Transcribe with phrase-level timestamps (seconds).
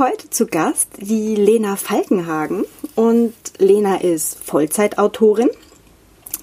[0.00, 2.64] Heute zu Gast die Lena Falkenhagen
[2.94, 5.50] und Lena ist Vollzeitautorin.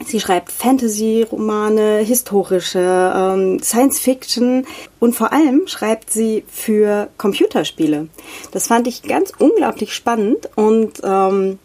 [0.05, 4.67] Sie schreibt Fantasy-Romane, historische, ähm, Science-Fiction
[4.99, 8.09] und vor allem schreibt sie für Computerspiele.
[8.51, 11.57] Das fand ich ganz unglaublich spannend und ähm,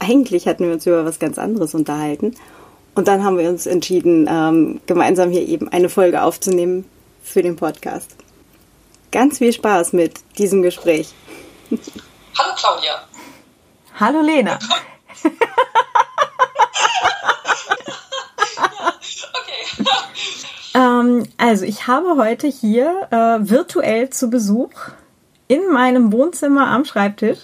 [0.00, 2.34] eigentlich hatten wir uns über was ganz anderes unterhalten.
[2.96, 6.86] Und dann haben wir uns entschieden, ähm, gemeinsam hier eben eine Folge aufzunehmen
[7.22, 8.16] für den Podcast.
[9.14, 11.14] Ganz viel Spaß mit diesem Gespräch.
[11.70, 13.04] Hallo Claudia.
[14.00, 14.58] Hallo Lena.
[19.34, 19.86] okay.
[20.74, 24.72] ähm, also ich habe heute hier äh, virtuell zu Besuch
[25.46, 27.38] in meinem Wohnzimmer am Schreibtisch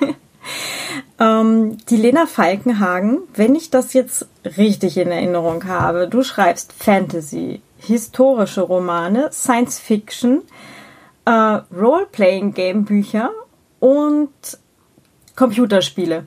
[1.18, 7.62] ähm, die Lena Falkenhagen, wenn ich das jetzt richtig in Erinnerung habe, du schreibst Fantasy,
[7.78, 10.42] historische Romane, Science Fiction,
[11.24, 13.30] äh, Role-Playing-Game-Bücher
[13.78, 14.30] und
[15.36, 16.26] Computerspiele.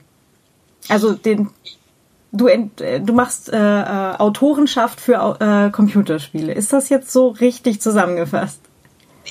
[0.88, 1.50] Also den
[2.34, 2.48] du,
[3.00, 6.52] du machst äh, äh, Autorenschaft für äh, Computerspiele.
[6.52, 8.60] Ist das jetzt so richtig zusammengefasst?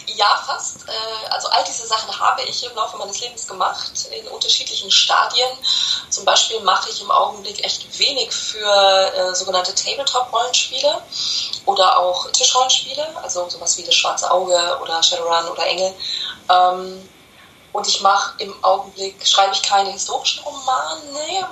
[0.07, 0.87] Ja, fast.
[0.87, 5.49] Äh, also all diese Sachen habe ich im Laufe meines Lebens gemacht, in unterschiedlichen Stadien.
[6.09, 11.01] Zum Beispiel mache ich im Augenblick echt wenig für äh, sogenannte Tabletop-Rollenspiele
[11.65, 15.93] oder auch Tischrollenspiele, also sowas wie das Schwarze Auge oder Shadowrun oder Engel.
[16.49, 17.09] Ähm,
[17.71, 21.47] und ich mache im Augenblick, schreibe ich keine historischen Romane,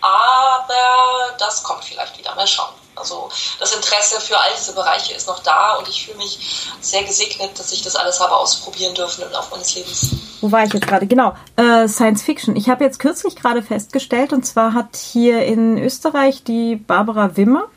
[0.00, 2.34] aber das kommt vielleicht wieder.
[2.34, 2.81] Mal schauen.
[2.94, 7.02] Also das Interesse für all diese Bereiche ist noch da und ich fühle mich sehr
[7.04, 10.10] gesegnet, dass ich das alles habe ausprobieren dürfen im Laufe meines Lebens.
[10.40, 11.06] Wo war ich jetzt gerade?
[11.06, 12.56] Genau, äh, Science Fiction.
[12.56, 17.68] Ich habe jetzt kürzlich gerade festgestellt, und zwar hat hier in Österreich die Barbara Wimmer,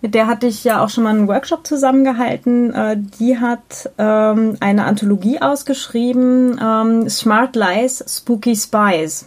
[0.00, 2.72] mit der hatte ich ja auch schon mal einen Workshop zusammengehalten.
[2.72, 9.26] Äh, die hat ähm, eine Anthologie ausgeschrieben, ähm, Smart Lies, Spooky Spies.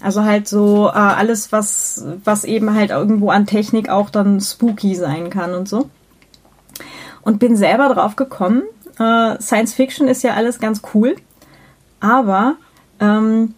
[0.00, 4.94] Also halt so äh, alles, was, was eben halt irgendwo an Technik auch dann spooky
[4.94, 5.90] sein kann und so.
[7.22, 8.62] Und bin selber drauf gekommen.
[8.98, 11.16] Äh, Science Fiction ist ja alles ganz cool,
[12.00, 12.56] aber
[13.00, 13.54] ähm,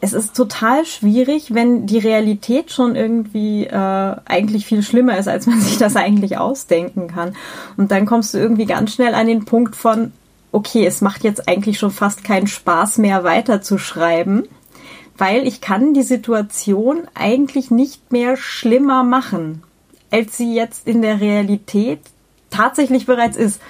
[0.00, 5.46] es ist total schwierig, wenn die Realität schon irgendwie äh, eigentlich viel schlimmer ist, als
[5.46, 7.34] man sich das eigentlich ausdenken kann.
[7.76, 10.12] Und dann kommst du irgendwie ganz schnell an den Punkt von,
[10.52, 14.46] okay, es macht jetzt eigentlich schon fast keinen Spaß mehr weiterzuschreiben
[15.16, 19.62] weil ich kann die Situation eigentlich nicht mehr schlimmer machen,
[20.10, 22.00] als sie jetzt in der Realität
[22.50, 23.60] tatsächlich bereits ist.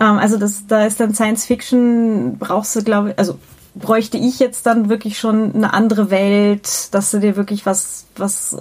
[0.00, 3.38] Ähm, also das, da ist dann Science Fiction, brauchst du, glaube ich, also
[3.74, 8.58] bräuchte ich jetzt dann wirklich schon eine andere Welt, dass du dir wirklich was, was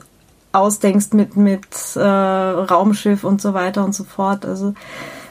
[0.54, 4.46] ausdenkst mit, mit äh, Raumschiff und so weiter und so fort.
[4.46, 4.74] Also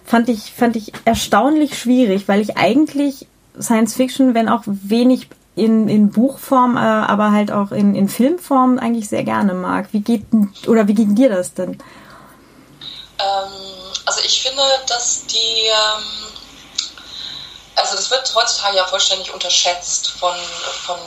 [0.04, 3.26] fand ich, fand ich erstaunlich schwierig, weil ich eigentlich
[3.58, 8.78] Science Fiction, wenn auch wenig in, in Buchform, äh, aber halt auch in, in Filmform
[8.78, 9.88] eigentlich sehr gerne mag.
[9.92, 10.24] Wie geht
[10.66, 11.72] oder wie ging dir das denn?
[13.18, 13.52] Ähm,
[14.06, 16.02] also ich finde, dass die ähm,
[17.80, 20.34] also das wird heutzutage ja vollständig unterschätzt von,
[20.86, 20.98] von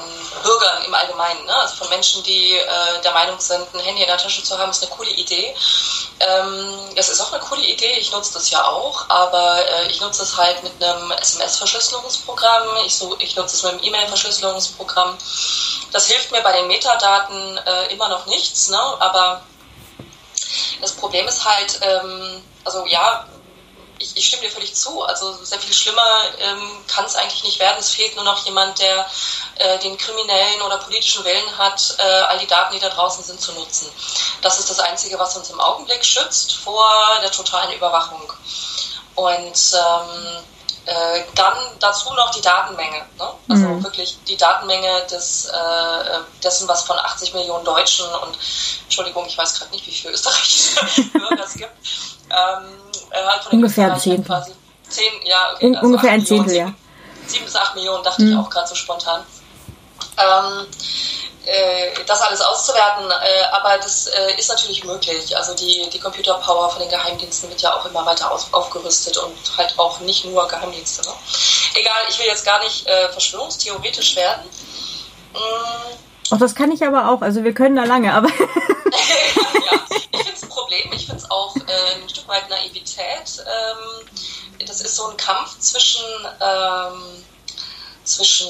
[0.44, 1.56] Bürgern im Allgemeinen, ne?
[1.56, 4.72] also von Menschen, die äh, der Meinung sind, ein Handy in der Tasche zu haben,
[4.72, 5.56] ist eine coole Idee.
[6.20, 10.02] Ähm, das ist auch eine coole Idee, ich nutze das ja auch, aber äh, ich
[10.02, 15.18] nutze es halt mit einem SMS-Verschlüsselungsprogramm, ich, so, ich nutze es mit einem E-Mail-Verschlüsselungsprogramm.
[15.92, 18.82] Das hilft mir bei den Metadaten äh, immer noch nichts, ne?
[19.00, 19.44] aber
[20.82, 23.26] das Problem ist halt, ähm, also ja,
[24.04, 25.02] ich, ich, stimme dir völlig zu.
[25.04, 26.06] Also sehr viel schlimmer
[26.40, 27.78] ähm, kann es eigentlich nicht werden.
[27.80, 29.06] Es fehlt nur noch jemand, der
[29.56, 33.40] äh, den kriminellen oder politischen Willen hat, äh, all die Daten, die da draußen sind,
[33.40, 33.92] zu nutzen.
[34.42, 36.86] Das ist das Einzige, was uns im Augenblick schützt vor
[37.22, 38.32] der totalen Überwachung.
[39.16, 40.44] Und ähm,
[40.86, 43.06] äh, dann dazu noch die Datenmenge.
[43.18, 43.34] Ne?
[43.48, 43.84] Also mhm.
[43.84, 48.38] wirklich die Datenmenge des, äh, dessen, was von 80 Millionen Deutschen und
[48.84, 51.72] Entschuldigung, ich weiß gerade nicht, wie viele österreichische Bürger es gibt.
[52.30, 52.83] Ähm,
[53.14, 54.26] äh, ungefähr ein Zehntel.
[54.26, 54.52] Quasi.
[54.90, 56.74] Zehn, ja, okay, also ungefähr ein Zehntel, ja.
[57.26, 58.32] Sieben bis acht Millionen, dachte mhm.
[58.32, 59.24] ich auch gerade so spontan.
[60.18, 60.68] Ähm,
[61.46, 65.36] äh, das alles auszuwerten, äh, aber das äh, ist natürlich möglich.
[65.36, 69.36] Also die, die Computerpower von den Geheimdiensten wird ja auch immer weiter aus, aufgerüstet und
[69.58, 71.02] halt auch nicht nur Geheimdienste.
[71.08, 71.14] Ne?
[71.76, 74.44] Egal, ich will jetzt gar nicht äh, verschwörungstheoretisch werden.
[75.34, 75.98] Mm.
[76.32, 77.22] Ach, das kann ich aber auch.
[77.22, 78.30] Also wir können da lange, aber.
[78.40, 80.94] ja, ich finde es ein Problem.
[80.94, 83.44] Ich finde es auch äh, ein Stück weit Naivität.
[83.46, 86.04] Ähm, das ist so ein Kampf zwischen,
[86.42, 87.24] ähm,
[88.04, 88.50] zwischen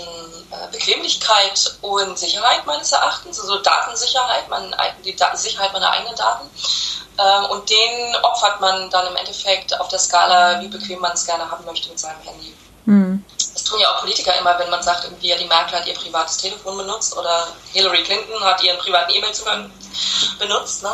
[0.52, 6.50] äh, Bequemlichkeit und Sicherheit meines Erachtens, also Datensicherheit, mein, die Sicherheit meiner eigenen Daten
[7.20, 11.28] Ähm, und den opfert man dann im Endeffekt auf der Skala, wie bequem man es
[11.28, 12.56] gerne haben möchte mit seinem Handy.
[12.86, 13.24] Mhm.
[13.54, 16.38] Das tun ja auch Politiker immer, wenn man sagt, irgendwie, die Merkel hat ihr privates
[16.38, 19.72] Telefon benutzt oder Hillary Clinton hat ihren privaten E-Mail-Zugang
[20.40, 20.92] benutzt, ne?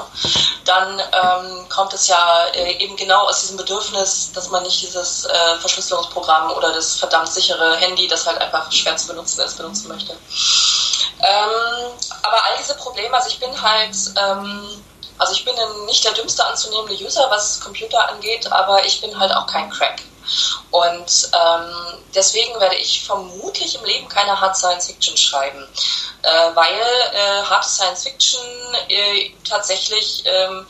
[0.65, 5.25] dann ähm, kommt es ja äh, eben genau aus diesem Bedürfnis, dass man nicht dieses
[5.25, 9.87] äh, Verschlüsselungsprogramm oder das verdammt sichere Handy, das halt einfach schwer zu benutzen ist, benutzen
[9.87, 10.11] möchte.
[10.11, 11.91] Ähm,
[12.23, 14.83] aber all diese Probleme, also ich bin halt ähm,
[15.19, 15.53] also ich bin
[15.85, 20.01] nicht der dümmste anzunehmende User, was Computer angeht, aber ich bin halt auch kein Crack.
[20.71, 25.67] Und ähm, deswegen werde ich vermutlich im Leben keine Hard Science Fiction schreiben,
[26.23, 26.81] äh, weil
[27.13, 28.41] äh, Hard Science Fiction
[28.89, 30.65] äh, tatsächlich, ähm,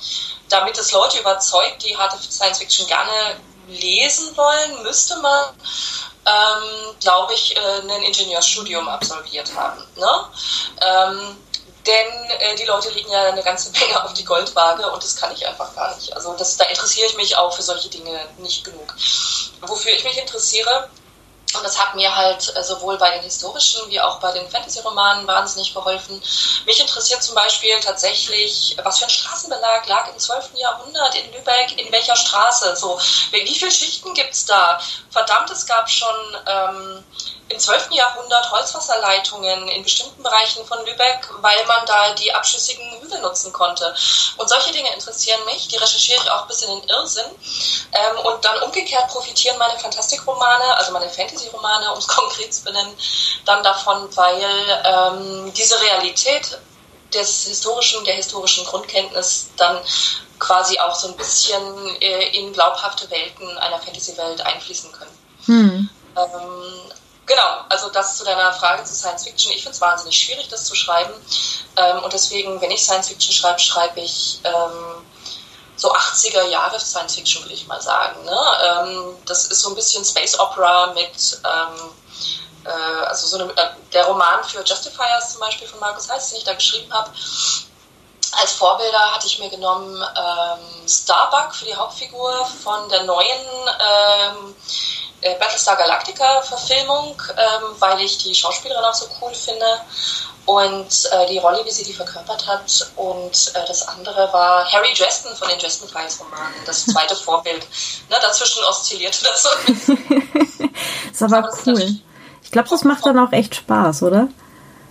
[0.50, 5.54] damit es Leute überzeugt, die Hard Science Fiction gerne lesen wollen, müsste man,
[6.26, 9.84] ähm, glaube ich, äh, ein Ingenieursstudium absolviert haben.
[9.96, 10.26] Ne?
[10.82, 11.38] Ähm,
[11.86, 15.34] denn äh, die Leute legen ja eine ganze Menge auf die Goldwaage und das kann
[15.34, 16.14] ich einfach gar nicht.
[16.16, 18.96] Also das, da interessiere ich mich auch für solche Dinge nicht genug.
[19.62, 20.90] Wofür ich mich interessiere,
[21.56, 25.26] und das hat mir halt äh, sowohl bei den historischen wie auch bei den Fantasy-Romanen
[25.26, 26.22] wahnsinnig geholfen.
[26.66, 30.52] Mich interessiert zum Beispiel tatsächlich, was für ein Straßenbelag lag im 12.
[30.56, 32.76] Jahrhundert in Lübeck, in welcher Straße.
[32.76, 33.00] So,
[33.32, 34.80] wie viele Schichten gibt es da?
[35.10, 37.04] Verdammt, es gab schon ähm,
[37.50, 37.92] im 12.
[37.92, 43.94] Jahrhundert Holzwasserleitungen in bestimmten Bereichen von Lübeck, weil man da die abschüssigen Hügel nutzen konnte.
[44.38, 47.26] Und solche Dinge interessieren mich, die recherchiere ich auch bis in den Irrsinn.
[47.92, 52.96] Ähm, und dann umgekehrt profitieren meine Fantastikromane, also meine Fantasy-Romane, um es konkret zu benennen,
[53.46, 56.60] dann davon, weil ähm, diese Realität
[57.14, 59.82] des historischen, der historischen Grundkenntnis dann
[60.38, 65.18] quasi auch so ein bisschen äh, in glaubhafte Welten einer Fantasy-Welt einfließen können.
[65.46, 65.90] Hm.
[66.16, 66.89] Ähm,
[67.30, 69.52] Genau, also das zu deiner Frage zu Science Fiction.
[69.52, 71.14] Ich finde es wahnsinnig schwierig, das zu schreiben.
[71.76, 75.06] Ähm, und deswegen, wenn ich Science Fiction schreibe, schreibe ich ähm,
[75.76, 78.26] so 80er Jahre Science Fiction, würde ich mal sagen.
[78.26, 78.40] Ne?
[78.64, 81.92] Ähm, das ist so ein bisschen Space Opera mit, ähm,
[82.66, 86.40] äh, also so eine, äh, der Roman für Justifiers zum Beispiel von Markus Heitz, den
[86.40, 87.12] ich da geschrieben habe.
[88.34, 94.56] Als Vorbilder hatte ich mir genommen ähm, Starbuck für die Hauptfigur von der neuen ähm,
[95.22, 99.66] äh, Battlestar Galactica Verfilmung, ähm, weil ich die Schauspielerin auch so cool finde
[100.46, 102.92] und äh, die Rolle, wie sie die verkörpert hat.
[102.96, 107.68] Und äh, das andere war Harry Dresden von den Dresden Files Romanen, das zweite Vorbild.
[108.10, 109.50] Ne, dazwischen oszillierte das so.
[111.12, 112.00] ist aber cool.
[112.42, 114.28] Ich glaube, das macht dann auch echt Spaß, oder?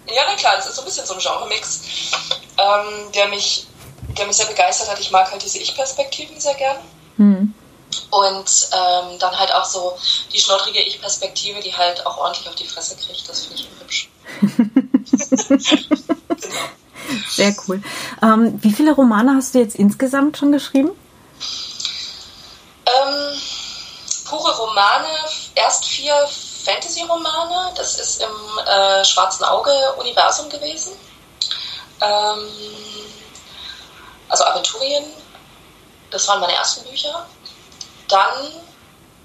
[0.06, 1.80] Ja, na klar, das ist so ein bisschen so ein Genre-Mix,
[2.58, 3.66] ähm, der, mich,
[4.16, 4.98] der mich sehr begeistert hat.
[5.00, 6.76] Ich mag halt diese Ich-Perspektiven sehr gern.
[7.16, 7.54] Hm.
[8.10, 9.96] Und ähm, dann halt auch so
[10.32, 13.28] die schnoddrige Ich-Perspektive, die halt auch ordentlich auf die Fresse kriegt.
[13.28, 14.08] Das finde ich hübsch.
[16.28, 16.68] genau.
[17.30, 17.82] Sehr cool.
[18.22, 20.90] Ähm, wie viele Romane hast du jetzt insgesamt schon geschrieben?
[22.86, 23.40] Ähm,
[24.26, 25.08] pure Romane,
[25.54, 26.14] erst vier
[26.64, 27.72] Fantasy-Romane.
[27.76, 30.92] Das ist im äh, Schwarzen Auge-Universum gewesen.
[32.00, 32.48] Ähm,
[34.28, 35.04] also Aventurien.
[36.10, 37.26] Das waren meine ersten Bücher.
[38.08, 38.52] Dann,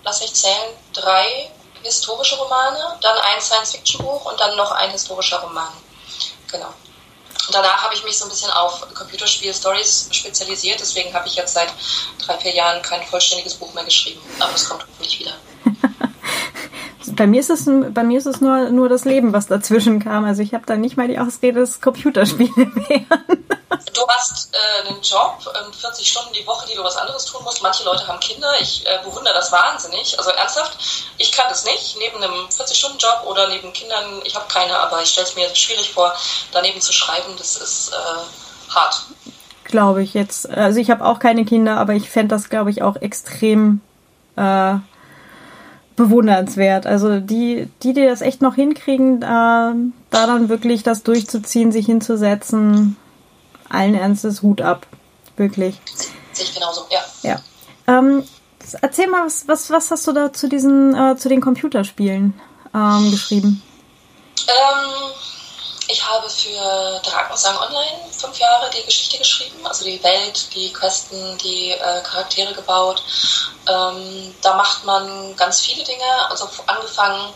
[0.04, 5.72] lass mich zählen, drei historische Romane, dann ein Science-Fiction-Buch und dann noch ein historischer Roman.
[6.52, 6.74] Genau.
[7.48, 11.54] Und danach habe ich mich so ein bisschen auf Computerspiel-Stories spezialisiert, deswegen habe ich jetzt
[11.54, 11.74] seit
[12.20, 14.22] drei, vier Jahren kein vollständiges Buch mehr geschrieben.
[14.40, 15.34] Aber es kommt hoffentlich wieder.
[17.16, 20.26] bei mir ist es, bei mir ist es nur, nur das Leben, was dazwischen kam.
[20.26, 23.06] Also ich habe da nicht mal die Ausrede, dass Computerspiele wären.
[23.94, 27.44] Du hast äh, einen Job, äh, 40 Stunden die Woche, die du was anderes tun
[27.44, 27.62] musst.
[27.62, 28.50] Manche Leute haben Kinder.
[28.60, 30.18] Ich äh, bewundere das wahnsinnig.
[30.18, 30.78] Also ernsthaft,
[31.18, 31.98] ich kann das nicht.
[32.00, 35.92] Neben einem 40-Stunden-Job oder neben Kindern, ich habe keine, aber ich stelle es mir schwierig
[35.92, 36.14] vor,
[36.52, 37.34] daneben zu schreiben.
[37.38, 39.04] Das ist äh, hart.
[39.66, 40.50] Glaube ich jetzt.
[40.50, 43.82] Also ich habe auch keine Kinder, aber ich fände das, glaube ich, auch extrem
[44.36, 44.76] äh,
[45.96, 46.86] bewundernswert.
[46.86, 49.76] Also die, die, die das echt noch hinkriegen, äh, da
[50.12, 52.98] dann wirklich das durchzuziehen, sich hinzusetzen,
[53.70, 54.88] allen Ernstes Hut ab.
[55.38, 55.80] Wirklich.
[56.32, 57.00] Sehe ich genauso, ja.
[57.22, 57.40] Ja.
[57.88, 58.24] Ähm,
[58.82, 62.34] erzähl mal, was, was, was hast du da zu diesen, äh, zu den Computerspielen
[62.74, 63.62] ähm, geschrieben?
[64.48, 65.12] Ähm,
[65.88, 71.38] ich habe für Drakensang Online fünf Jahre die Geschichte geschrieben, also die Welt, die Questen,
[71.40, 73.04] die äh, Charaktere gebaut.
[73.68, 77.34] Ähm, da macht man ganz viele Dinge, also angefangen,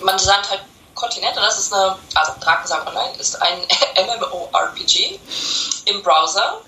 [0.00, 0.62] man designt halt
[0.94, 3.58] Kontinente, das ist eine, also Drakensang Online ist ein
[3.96, 5.18] MMORPG
[5.86, 6.60] im Browser.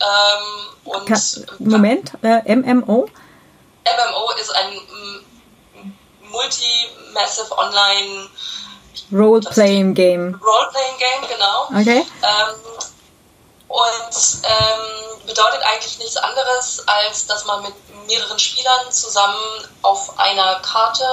[0.00, 3.08] Ähm, und Moment, äh, MMO?
[3.84, 4.80] MMO ist ein
[6.30, 8.28] Multi-Massive Online
[9.12, 10.40] Role-Playing Game.
[10.42, 11.80] Role-Playing Game, genau.
[11.80, 12.06] Okay.
[12.22, 12.54] Ähm,
[13.68, 17.74] und ähm, bedeutet eigentlich nichts anderes, als dass man mit
[18.06, 21.04] mehreren Spielern zusammen auf einer Karte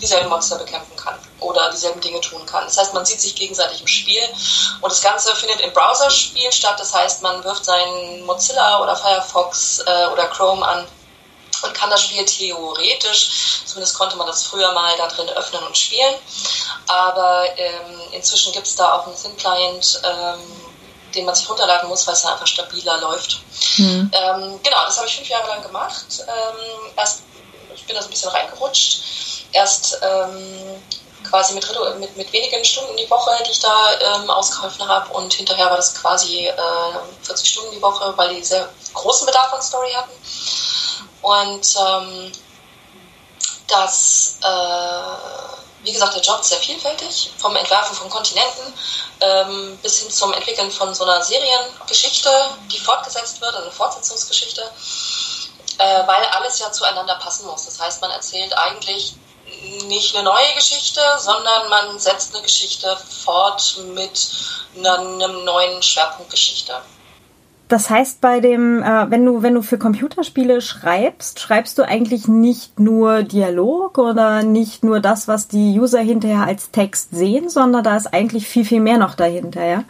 [0.00, 2.64] dieselben Monster bekämpfen kann oder dieselben Dinge tun kann.
[2.64, 4.22] Das heißt, man sieht sich gegenseitig im Spiel
[4.80, 6.80] und das Ganze findet im Browserspiel statt.
[6.80, 10.86] Das heißt, man wirft seinen Mozilla oder Firefox äh, oder Chrome an
[11.62, 15.76] und kann das Spiel theoretisch, zumindest konnte man das früher mal da drin öffnen und
[15.76, 16.14] spielen,
[16.86, 20.40] aber ähm, inzwischen gibt es da auch einen Thin Client, ähm,
[21.14, 23.40] den man sich runterladen muss, weil es einfach stabiler läuft.
[23.78, 24.10] Mhm.
[24.12, 26.06] Ähm, genau, das habe ich fünf Jahre lang gemacht.
[26.20, 27.22] Ähm, erst,
[27.74, 29.00] ich bin da so ein bisschen reingerutscht.
[29.52, 30.80] Erst ähm,
[31.28, 31.66] quasi mit,
[31.98, 35.76] mit, mit wenigen Stunden die Woche, die ich da ähm, ausgeholfen habe und hinterher war
[35.76, 36.54] das quasi äh,
[37.22, 40.10] 40 Stunden die Woche, weil die sehr großen Bedarf an Story hatten.
[41.22, 42.32] Und ähm,
[43.68, 48.74] das, äh, wie gesagt, der Job ist sehr vielfältig, vom Entwerfen von Kontinenten
[49.20, 52.30] ähm, bis hin zum Entwickeln von so einer Seriengeschichte,
[52.70, 54.62] die fortgesetzt wird, also eine Fortsetzungsgeschichte,
[55.78, 57.66] äh, weil alles ja zueinander passen muss.
[57.66, 59.14] Das heißt, man erzählt eigentlich
[59.86, 64.30] nicht eine neue Geschichte, sondern man setzt eine Geschichte fort mit
[64.76, 66.80] einem neuen Schwerpunktgeschichte.
[67.70, 72.26] Das heißt, bei dem, äh, wenn du, wenn du für Computerspiele schreibst, schreibst du eigentlich
[72.26, 77.84] nicht nur Dialog oder nicht nur das, was die User hinterher als Text sehen, sondern
[77.84, 79.84] da ist eigentlich viel, viel mehr noch dahinter, ja?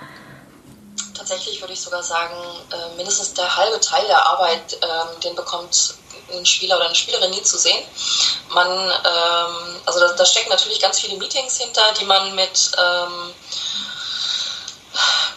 [1.16, 2.34] Tatsächlich würde ich sogar sagen,
[2.70, 5.94] äh, mindestens der halbe Teil der Arbeit, äh, den bekommt
[6.34, 7.82] ein Spieler oder eine Spielerin nie zu sehen.
[8.50, 13.32] Man, ähm, also da, da, stecken natürlich ganz viele Meetings hinter, die man mit ähm,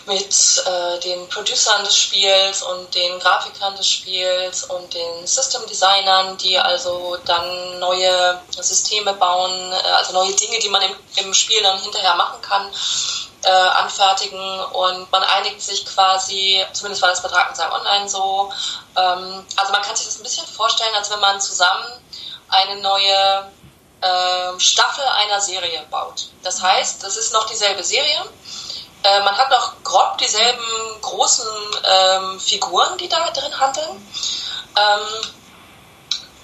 [0.05, 6.37] mit äh, den Producern des Spiels und den Grafikern des Spiels und den System Designern,
[6.37, 11.61] die also dann neue Systeme bauen, äh, also neue Dinge, die man im, im Spiel
[11.63, 12.69] dann hinterher machen kann,
[13.43, 18.51] äh, anfertigen und man einigt sich quasi, zumindest war das bei Drakensang Online so,
[18.97, 21.85] ähm, also man kann sich das ein bisschen vorstellen, als wenn man zusammen
[22.49, 23.51] eine neue
[24.01, 26.27] äh, Staffel einer Serie baut.
[26.43, 28.23] Das heißt, das ist noch dieselbe Serie,
[29.03, 31.47] äh, man hat noch grob dieselben großen
[31.83, 34.13] ähm, Figuren, die da drin handeln.
[34.77, 35.33] Ähm,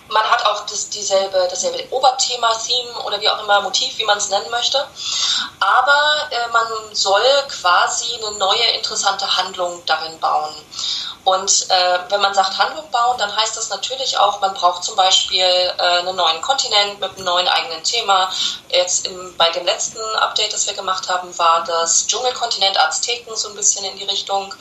[0.10, 4.18] man hat auch das, dieselbe, dasselbe Oberthema, Theme oder wie auch immer, Motiv, wie man
[4.18, 4.86] es nennen möchte.
[5.60, 10.56] Aber äh, man soll quasi eine neue interessante Handlung darin bauen.
[11.26, 14.96] Und äh, wenn man sagt Handlung bauen, dann heißt das natürlich auch, man braucht zum
[14.96, 18.32] Beispiel äh, einen neuen Kontinent mit einem neuen eigenen Thema.
[18.70, 23.50] Jetzt im, bei dem letzten Update, das wir gemacht haben, war das Dschungelkontinent Azteken so
[23.50, 24.54] ein bisschen in die Richtung.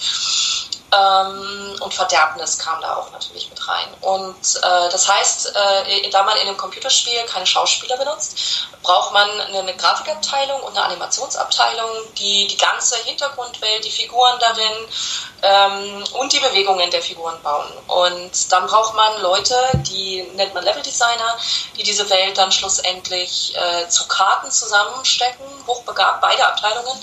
[0.90, 3.88] Ähm, und Verderbnis kam da auch natürlich mit rein.
[4.00, 9.28] Und äh, das heißt, äh, da man in einem Computerspiel keine Schauspieler benutzt, braucht man
[9.28, 14.72] eine, eine Grafikabteilung und eine Animationsabteilung, die die ganze Hintergrundwelt, die Figuren darin
[15.42, 17.70] ähm, und die Bewegungen der Figuren bauen.
[17.86, 21.36] Und dann braucht man Leute, die nennt man Leveldesigner,
[21.76, 26.98] die diese Welt dann schlussendlich äh, zu Karten zusammenstecken, hochbegabt, beide Abteilungen.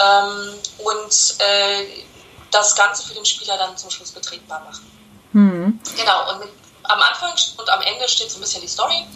[0.00, 2.04] Ähm, und äh,
[2.52, 4.90] das Ganze für den Spieler dann zum Schluss betretbar machen.
[5.32, 5.80] Mhm.
[5.96, 6.48] Genau, und mit,
[6.84, 9.06] am Anfang und am Ende steht so ein bisschen die Story.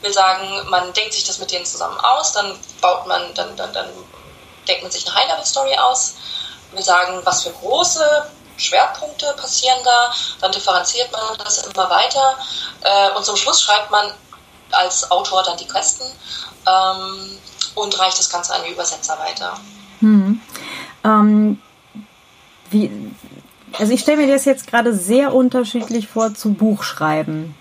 [0.00, 3.72] Wir sagen, man denkt sich das mit denen zusammen aus, dann baut man, dann, dann,
[3.72, 3.88] dann
[4.68, 6.14] denkt man sich eine High-Level-Story aus.
[6.72, 12.38] Wir sagen, was für große Schwerpunkte passieren da, dann differenziert man das immer weiter
[12.82, 14.12] äh, und zum Schluss schreibt man
[14.70, 16.04] als Autor dann die Questen
[16.66, 17.38] ähm,
[17.74, 19.58] und reicht das Ganze an die Übersetzer weiter.
[20.00, 20.40] Hm.
[21.04, 21.62] Ähm,
[22.74, 22.90] wie,
[23.78, 27.54] also ich stelle mir das jetzt gerade sehr unterschiedlich vor zu Buchschreiben.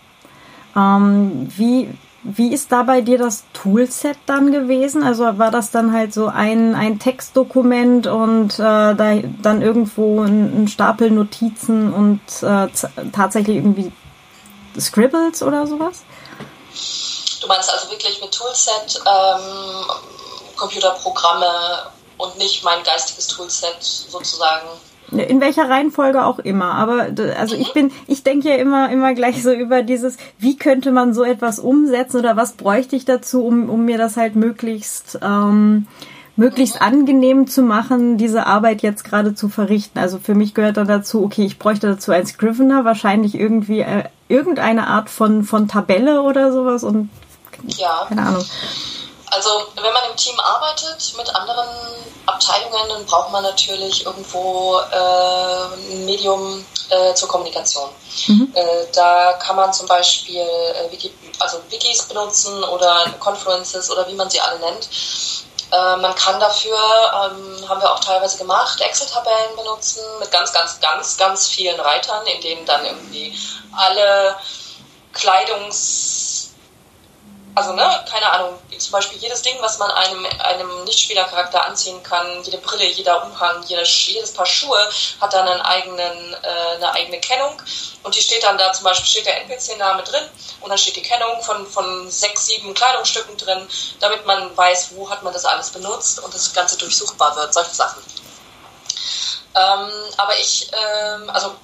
[0.75, 1.89] Ähm, wie,
[2.23, 5.03] wie ist da bei dir das Toolset dann gewesen?
[5.03, 10.63] Also war das dann halt so ein, ein Textdokument und äh, da dann irgendwo ein,
[10.63, 12.67] ein Stapel Notizen und äh,
[13.11, 13.91] tatsächlich irgendwie
[14.79, 16.03] Scribbles oder sowas?
[17.41, 19.85] Du meinst also wirklich mit Toolset, ähm,
[20.55, 24.67] Computerprogramme und nicht mein geistiges Toolset sozusagen?
[25.11, 26.73] In welcher Reihenfolge auch immer.
[26.73, 27.07] Aber
[27.37, 31.13] also ich bin, ich denke ja immer, immer gleich so über dieses, wie könnte man
[31.13, 35.87] so etwas umsetzen oder was bräuchte ich dazu, um, um mir das halt möglichst ähm,
[36.35, 39.99] möglichst angenehm zu machen, diese Arbeit jetzt gerade zu verrichten.
[39.99, 44.05] Also für mich gehört dann dazu, okay, ich bräuchte dazu ein Scrivener, wahrscheinlich irgendwie äh,
[44.29, 47.09] irgendeine Art von, von Tabelle oder sowas und
[47.67, 48.05] ja.
[48.07, 48.43] keine Ahnung.
[49.33, 51.69] Also wenn man im Team arbeitet mit anderen
[52.25, 57.89] Abteilungen, dann braucht man natürlich irgendwo äh, ein Medium äh, zur Kommunikation.
[58.27, 58.51] Mhm.
[58.53, 64.13] Äh, da kann man zum Beispiel äh, Wiki, also Wikis benutzen oder Conferences oder wie
[64.13, 64.87] man sie alle nennt.
[65.71, 70.79] Äh, man kann dafür, ähm, haben wir auch teilweise gemacht, Excel-Tabellen benutzen mit ganz, ganz,
[70.79, 73.35] ganz, ganz vielen Reitern, in denen dann irgendwie
[73.75, 74.35] alle
[75.13, 76.22] Kleidungs-
[77.55, 82.43] also ne, keine Ahnung, zum Beispiel jedes Ding, was man einem, einem Nichtspielercharakter anziehen kann,
[82.43, 84.89] jede Brille, jeder Umhang, jedes, jedes Paar Schuhe
[85.21, 87.61] hat dann einen eigenen, äh, eine eigene Kennung
[88.03, 90.23] und die steht dann da, zum Beispiel steht der NPC-Name drin
[90.61, 93.67] und dann steht die Kennung von, von sechs, sieben Kleidungsstücken drin,
[93.99, 97.73] damit man weiß, wo hat man das alles benutzt und das Ganze durchsuchbar wird, solche
[97.73, 98.01] Sachen.
[99.55, 101.55] Ähm, aber ich, ähm, also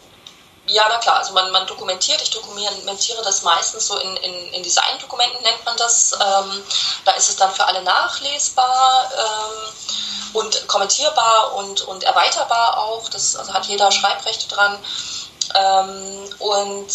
[0.70, 4.64] ja, na klar, also man, man dokumentiert, ich dokumentiere das meistens so in, in, in
[4.64, 6.14] Design-Dokumenten nennt man das.
[6.14, 6.64] Ähm,
[7.06, 9.74] da ist es dann für alle nachlesbar ähm,
[10.34, 13.10] und kommentierbar und, und erweiterbar auch.
[13.10, 14.78] Das also hat jeder Schreibrechte dran.
[15.56, 16.92] Ähm, und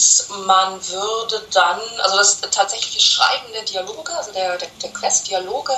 [0.46, 5.76] man würde dann, also das tatsächliche Schreiben der Dialoge, also der, der, der Quest-Dialoge,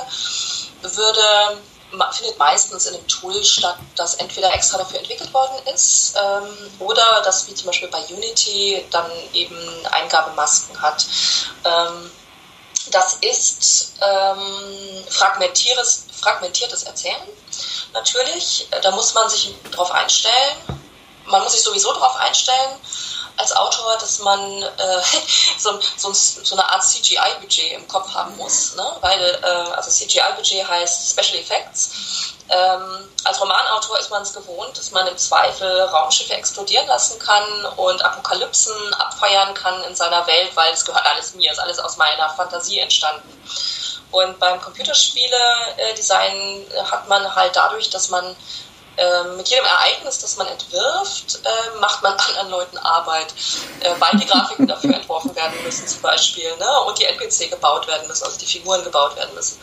[0.83, 1.61] würde
[2.11, 7.21] findet meistens in einem Tool statt, das entweder extra dafür entwickelt worden ist ähm, oder
[7.23, 9.57] das wie zum Beispiel bei Unity dann eben
[9.91, 11.05] Eingabemasken hat.
[11.63, 12.11] Ähm,
[12.91, 17.21] das ist ähm, fragmentiertes, fragmentiertes Erzählen
[17.93, 18.67] natürlich.
[18.81, 20.81] Da muss man sich darauf einstellen.
[21.25, 22.79] Man muss sich sowieso darauf einstellen
[23.37, 25.01] als Autor, dass man äh,
[25.57, 28.85] so, so, so, eine Art CGI-Budget im Kopf haben muss, ne?
[29.01, 32.35] weil äh, also CGI-Budget heißt Special Effects.
[32.49, 37.43] Ähm, als Romanautor ist man es gewohnt, dass man im Zweifel Raumschiffe explodieren lassen kann
[37.75, 41.97] und Apokalypsen abfeiern kann in seiner Welt, weil es gehört alles mir, ist alles aus
[41.97, 43.27] meiner Fantasie entstanden.
[44.11, 48.35] Und beim Computerspiele-Design hat man halt dadurch, dass man
[48.97, 53.33] ähm, mit jedem Ereignis, das man entwirft, äh, macht man anderen Leuten Arbeit,
[53.81, 56.81] äh, weil die Grafiken dafür entworfen werden müssen zum Beispiel ne?
[56.81, 59.59] und die NPC gebaut werden müssen, also die Figuren gebaut werden müssen.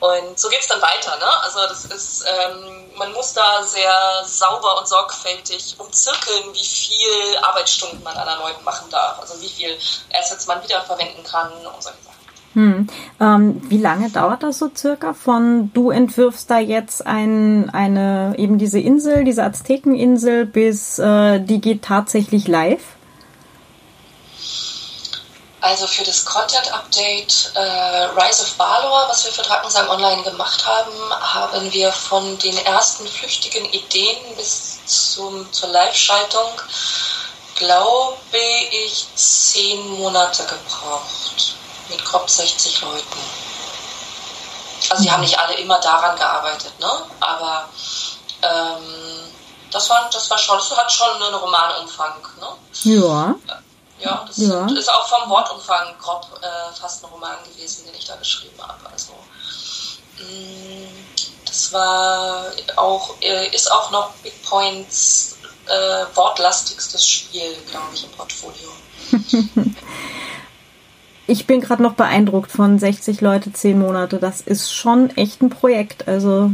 [0.00, 1.16] Und so geht es dann weiter.
[1.18, 1.42] Ne?
[1.42, 8.02] Also das ist, ähm, man muss da sehr sauber und sorgfältig umzirkeln, wie viel Arbeitsstunden
[8.02, 9.78] man anderen Leuten machen darf, also wie viel
[10.12, 12.19] Assets man wiederverwenden kann und solche Sachen.
[12.54, 12.88] Hm.
[13.20, 18.58] Ähm, wie lange dauert das so circa von du entwirfst da jetzt ein, eine eben
[18.58, 22.82] diese Insel, diese Aztekeninsel, bis äh, die geht tatsächlich live?
[25.60, 30.66] Also für das Content Update äh, Rise of Balor, was wir für Drakensang Online gemacht
[30.66, 36.50] haben, haben wir von den ersten flüchtigen Ideen bis zum, zur Live-Schaltung,
[37.56, 38.38] glaube
[38.72, 41.59] ich, zehn Monate gebraucht
[41.90, 43.18] mit grob 60 Leuten.
[44.88, 46.90] Also die haben nicht alle immer daran gearbeitet, ne?
[47.20, 47.68] Aber
[48.42, 49.32] ähm,
[49.70, 52.48] das war das war schon, das hat schon einen Romanumfang, ne?
[52.84, 53.34] Ja.
[53.98, 54.66] Ja, das ja.
[54.66, 58.88] ist auch vom Wortumfang grob äh, fast ein Roman gewesen, den ich da geschrieben habe.
[58.90, 59.12] Also
[60.18, 61.06] mh, mm,
[61.44, 68.10] das war auch, äh, ist auch noch Big Points äh, wortlastigstes Spiel, glaube ich, im
[68.12, 68.70] Portfolio.
[71.30, 74.18] ich bin gerade noch beeindruckt von 60 Leute, 10 Monate.
[74.18, 76.08] Das ist schon echt ein Projekt.
[76.08, 76.50] Also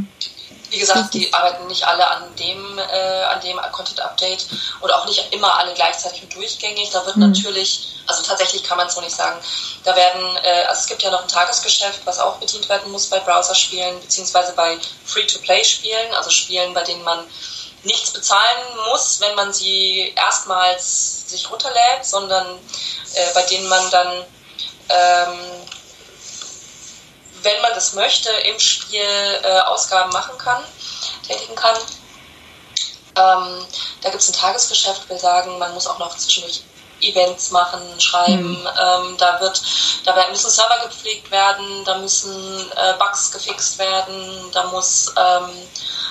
[0.68, 4.46] wie gesagt, die arbeiten nicht alle an dem, äh, an dem Content Update
[4.80, 6.90] und auch nicht immer alle gleichzeitig und durchgängig.
[6.90, 7.28] Da wird mhm.
[7.28, 9.38] natürlich, also tatsächlich kann man es so nicht sagen,
[9.84, 13.06] da werden, äh, also es gibt ja noch ein Tagesgeschäft, was auch bedient werden muss
[13.06, 17.20] bei Browserspielen, beziehungsweise bei Free-to-Play-Spielen, also Spielen, bei denen man
[17.84, 22.46] nichts bezahlen muss, wenn man sie erstmals sich runterlädt, sondern
[23.14, 24.24] äh, bei denen man dann
[24.88, 25.38] ähm,
[27.42, 30.62] wenn man das möchte, im Spiel äh, Ausgaben machen kann,
[31.26, 31.76] tätigen kann.
[33.16, 33.66] Ähm,
[34.02, 36.62] da gibt es ein Tagesgeschäft, wir sagen, man muss auch noch zwischendurch
[37.00, 38.66] Events machen, schreiben, mhm.
[38.66, 39.62] ähm, da wird,
[40.04, 45.50] da müssen Server gepflegt werden, da müssen äh, Bugs gefixt werden, da muss, ähm,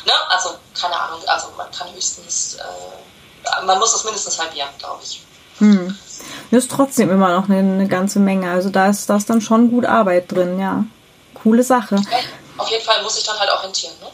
[0.06, 5.02] ne, also keine Ahnung, also man kann höchstens, äh, man muss das mindestens halbieren, glaube
[5.04, 5.22] ich.
[5.60, 5.98] Mhm.
[6.52, 8.50] Das ist trotzdem immer noch eine, eine ganze Menge.
[8.52, 10.86] Also da ist, da ist dann schon gut Arbeit drin, ja.
[11.34, 11.96] Coole Sache.
[12.58, 14.08] Auf jeden Fall muss ich dann halt auch rentieren, ne?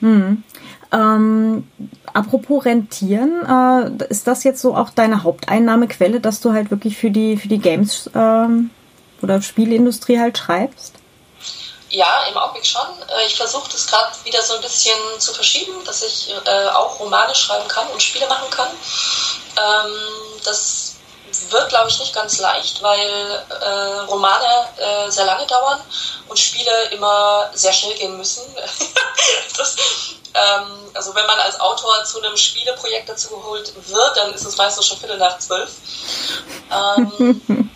[0.00, 0.44] Hm.
[0.92, 1.68] Ähm,
[2.12, 7.10] apropos rentieren, äh, ist das jetzt so auch deine Haupteinnahmequelle, dass du halt wirklich für
[7.10, 8.70] die, für die Games ähm,
[9.22, 10.94] oder Spielindustrie halt schreibst?
[11.88, 12.86] Ja, im Augenblick schon.
[13.08, 16.98] Äh, ich versuche das gerade wieder so ein bisschen zu verschieben, dass ich äh, auch
[17.00, 18.68] Romane schreiben kann und Spiele machen kann.
[18.68, 19.92] Ähm,
[20.44, 20.81] das
[21.50, 25.80] wird, glaube ich, nicht ganz leicht, weil äh, Romane äh, sehr lange dauern
[26.28, 28.42] und Spiele immer sehr schnell gehen müssen.
[29.56, 29.76] das,
[30.34, 34.56] ähm, also wenn man als Autor zu einem Spieleprojekt dazu geholt wird, dann ist es
[34.56, 35.70] meistens schon Viertel nach zwölf.
[36.70, 37.40] Ähm,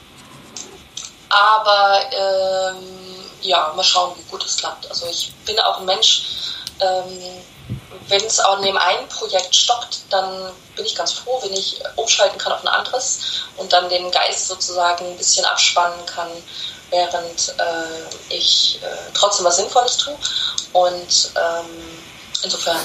[1.29, 3.07] aber ähm,
[3.43, 4.89] ja, mal schauen, wie gut es klappt.
[4.91, 6.23] Also ich bin auch ein Mensch,
[6.81, 7.43] ähm,
[8.09, 12.39] wenn es auch neben einem Projekt stockt, dann bin ich ganz froh, wenn ich umschalten
[12.39, 16.29] kann auf ein anderes und dann den Geist sozusagen ein bisschen abspannen kann,
[16.91, 20.17] während äh, ich äh, trotzdem was Sinnvolles tue.
[20.73, 22.03] Und ähm,
[22.43, 22.79] insofern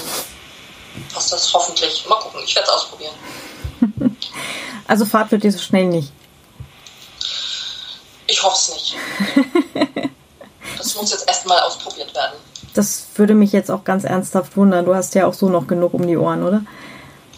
[1.12, 2.04] passt das hoffentlich.
[2.06, 3.14] Mal gucken, ich werde es ausprobieren.
[4.88, 6.12] Also Fahrt wird dir so schnell nicht.
[8.26, 8.96] Ich hoffe es nicht.
[10.76, 12.36] das muss jetzt erstmal ausprobiert werden.
[12.74, 14.84] Das würde mich jetzt auch ganz ernsthaft wundern.
[14.84, 16.62] Du hast ja auch so noch genug um die Ohren, oder?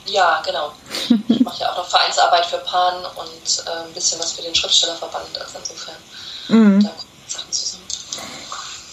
[0.06, 0.72] Ja, genau.
[1.28, 4.54] Ich mache ja auch noch Vereinsarbeit für Pan und äh, ein bisschen was für den
[4.54, 5.40] Schriftstellerverband.
[5.40, 5.94] Also insofern,
[6.48, 6.82] mhm.
[6.82, 7.84] da kommen Sachen zusammen.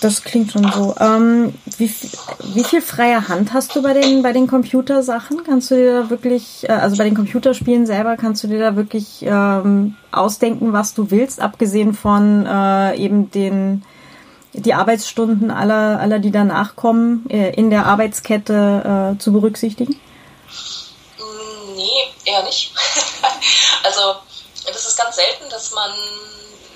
[0.02, 0.96] Das klingt schon so.
[1.00, 1.94] Ähm, wie,
[2.56, 5.44] wie viel freie Hand hast du bei den, bei den Computersachen?
[5.44, 8.76] Kannst du dir da wirklich, äh, also bei den Computerspielen selber, kannst du dir da
[8.76, 13.84] wirklich ähm, ausdenken, was du willst, abgesehen von äh, eben den
[14.54, 20.00] die Arbeitsstunden aller, aller die danach kommen, äh, in der Arbeitskette äh, zu berücksichtigen?
[21.18, 22.74] Mm, nee, eher nicht.
[23.84, 24.16] also
[24.66, 25.92] das ist ganz selten, dass man,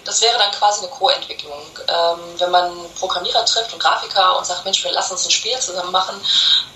[0.05, 1.61] das wäre dann quasi eine Co-Entwicklung.
[1.87, 5.57] Ähm, wenn man Programmierer trifft und Grafiker und sagt, Mensch, wir lassen uns ein Spiel
[5.59, 6.15] zusammen machen,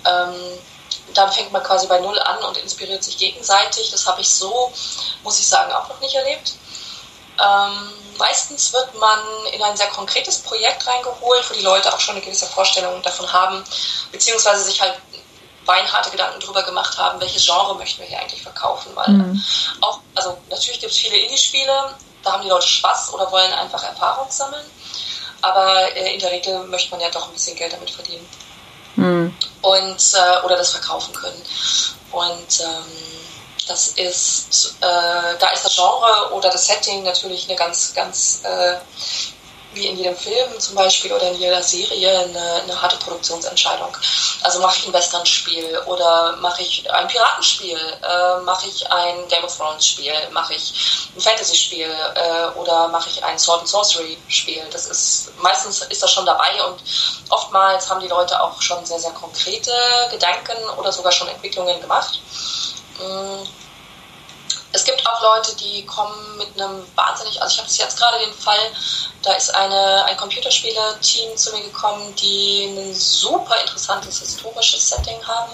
[0.06, 0.58] ähm,
[1.14, 3.90] dann fängt man quasi bei Null an und inspiriert sich gegenseitig.
[3.90, 4.72] Das habe ich so,
[5.24, 6.54] muss ich sagen, auch noch nicht erlebt.
[7.40, 9.18] Ähm, meistens wird man
[9.52, 13.30] in ein sehr konkretes Projekt reingeholt, wo die Leute auch schon eine gewisse Vorstellung davon
[13.32, 13.64] haben,
[14.12, 14.94] beziehungsweise sich halt
[15.66, 18.92] beinharte Gedanken darüber gemacht haben, welches Genre möchten wir hier eigentlich verkaufen.
[18.94, 19.44] Weil mhm.
[19.80, 23.82] auch, also natürlich gibt es viele Indie-Spiele, da haben die Leute Spaß oder wollen einfach
[23.82, 24.64] Erfahrung sammeln.
[25.42, 28.28] Aber äh, in der Regel möchte man ja doch ein bisschen Geld damit verdienen.
[28.96, 29.34] Mhm.
[29.62, 31.42] Und, äh, oder das verkaufen können.
[32.12, 32.84] Und ähm,
[33.70, 38.76] das ist, äh, da ist das Genre oder das Setting natürlich eine ganz, ganz, äh,
[39.72, 43.96] wie in jedem Film zum Beispiel oder in jeder Serie, eine, eine harte Produktionsentscheidung.
[44.42, 49.44] Also mache ich ein Western-Spiel oder mache ich ein Piratenspiel, äh, mache ich ein Game
[49.44, 50.72] of Thrones-Spiel, mache ich
[51.14, 54.64] ein Fantasy-Spiel äh, oder mache ich ein Sword and Sorcery-Spiel.
[54.72, 56.82] Das ist meistens ist das schon dabei und
[57.28, 59.72] oftmals haben die Leute auch schon sehr, sehr konkrete
[60.10, 62.20] Gedanken oder sogar schon Entwicklungen gemacht.
[62.98, 63.59] Mm.
[64.72, 68.34] Es gibt auch Leute, die kommen mit einem wahnsinnig, also ich habe jetzt gerade den
[68.34, 68.72] Fall,
[69.22, 75.52] da ist eine, ein Computerspieler-Team zu mir gekommen, die ein super interessantes historisches Setting haben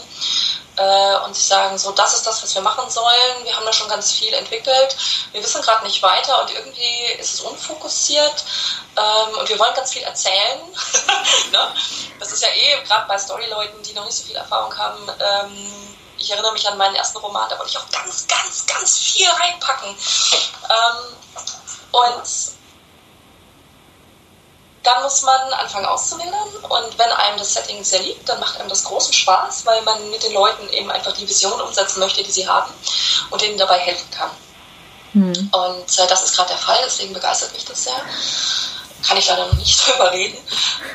[0.77, 3.73] äh, und sie sagen so, das ist das, was wir machen sollen, wir haben da
[3.73, 4.97] schon ganz viel entwickelt,
[5.33, 8.45] wir wissen gerade nicht weiter und irgendwie ist es unfokussiert
[8.97, 10.61] ähm, und wir wollen ganz viel erzählen.
[11.53, 11.75] ne?
[12.21, 15.97] Das ist ja eh gerade bei Storyleuten, die noch nicht so viel Erfahrung haben, ähm,
[16.27, 19.29] ich erinnere mich an meinen ersten Roman, da wollte ich auch ganz, ganz, ganz viel
[19.29, 19.91] reinpacken.
[19.91, 21.17] Ähm,
[21.93, 22.57] und
[24.83, 26.33] dann muss man anfangen auszuwählen
[26.69, 30.11] und wenn einem das Setting sehr liegt, dann macht einem das großen Spaß, weil man
[30.11, 32.73] mit den Leuten eben einfach die Vision umsetzen möchte, die sie haben
[33.31, 34.31] und ihnen dabei helfen kann.
[35.13, 35.51] Hm.
[35.53, 38.01] Und äh, das ist gerade der Fall, deswegen begeistert mich das sehr.
[39.07, 40.39] Kann ich leider noch nicht drüber reden.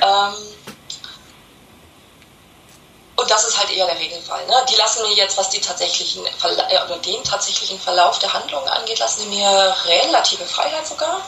[0.02, 0.36] Ähm,
[3.22, 4.46] und das ist halt eher der Regelfall.
[4.48, 4.66] Ne?
[4.70, 9.00] Die lassen mir jetzt, was die tatsächlichen äh, oder den tatsächlichen Verlauf der Handlung angeht,
[9.00, 11.22] lassen die mir relative Freiheit sogar.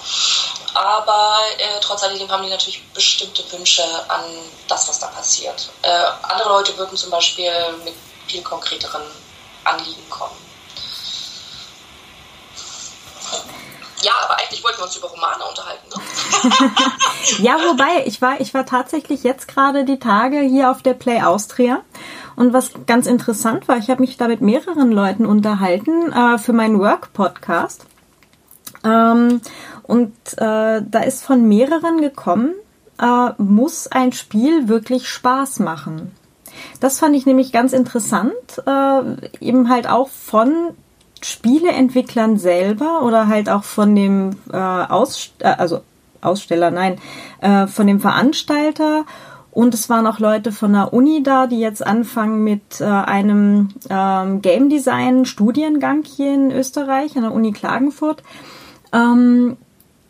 [0.74, 4.24] Aber äh, trotz alledem haben die natürlich bestimmte Wünsche an
[4.68, 5.70] das, was da passiert.
[5.84, 5.90] Äh,
[6.24, 7.52] andere Leute würden zum Beispiel
[7.84, 7.94] mit
[8.28, 9.04] viel konkreteren
[9.64, 10.43] Anliegen kommen.
[14.04, 15.88] Ja, aber eigentlich wollten wir uns über Romane unterhalten.
[15.90, 16.72] Ne?
[17.44, 21.22] ja, wobei, ich war, ich war tatsächlich jetzt gerade die Tage hier auf der Play
[21.22, 21.82] Austria.
[22.36, 26.54] Und was ganz interessant war, ich habe mich da mit mehreren Leuten unterhalten äh, für
[26.54, 27.86] meinen Work-Podcast.
[28.84, 29.42] Ähm,
[29.84, 32.54] und äh, da ist von mehreren gekommen,
[33.00, 36.12] äh, muss ein Spiel wirklich Spaß machen.
[36.80, 38.34] Das fand ich nämlich ganz interessant,
[38.66, 39.02] äh,
[39.40, 40.76] eben halt auch von
[41.26, 45.82] Spieleentwicklern selber oder halt auch von dem äh, Aus, äh, also
[46.22, 46.98] Aussteller, nein,
[47.42, 49.06] äh, von dem Veranstalter.
[49.52, 53.70] Und es waren auch Leute von der Uni da, die jetzt anfangen mit äh, einem
[53.90, 58.24] ähm, Game Design Studiengang hier in Österreich an der Uni Klagenfurt,
[58.92, 59.58] ähm,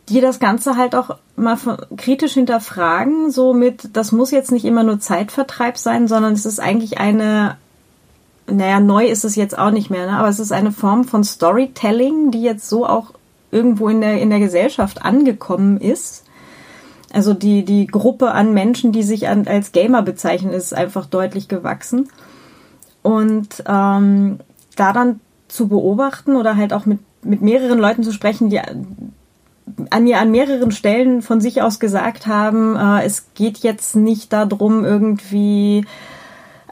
[0.08, 1.58] die das Ganze halt auch mal
[1.96, 6.60] kritisch hinterfragen, so mit, das muss jetzt nicht immer nur Zeitvertreib sein, sondern es ist
[6.60, 7.58] eigentlich eine
[8.46, 10.18] naja, neu ist es jetzt auch nicht mehr, ne?
[10.18, 13.12] aber es ist eine Form von Storytelling, die jetzt so auch
[13.50, 16.24] irgendwo in der, in der Gesellschaft angekommen ist.
[17.12, 21.48] Also die, die Gruppe an Menschen, die sich an, als Gamer bezeichnen, ist einfach deutlich
[21.48, 22.08] gewachsen.
[23.02, 24.40] Und ähm,
[24.76, 28.60] da dann zu beobachten oder halt auch mit, mit mehreren Leuten zu sprechen, die
[29.90, 34.32] an mir an mehreren Stellen von sich aus gesagt haben, äh, es geht jetzt nicht
[34.32, 35.86] darum, irgendwie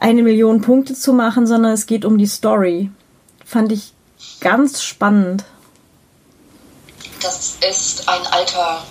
[0.03, 2.91] eine Million Punkte zu machen, sondern es geht um die Story.
[3.45, 3.93] Fand ich
[4.41, 5.45] ganz spannend.
[7.21, 8.83] Das ist ein alter,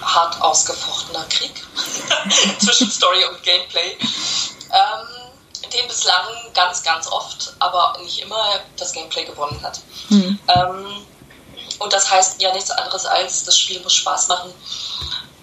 [0.00, 1.52] hart ausgefochtener Krieg
[2.60, 3.92] zwischen Story und Gameplay.
[4.70, 8.42] Ähm, den bislang ganz, ganz oft, aber nicht immer
[8.78, 9.80] das Gameplay gewonnen hat.
[10.08, 10.38] Mhm.
[10.48, 10.86] Ähm,
[11.78, 14.54] und das heißt ja nichts anderes als, das Spiel muss Spaß machen.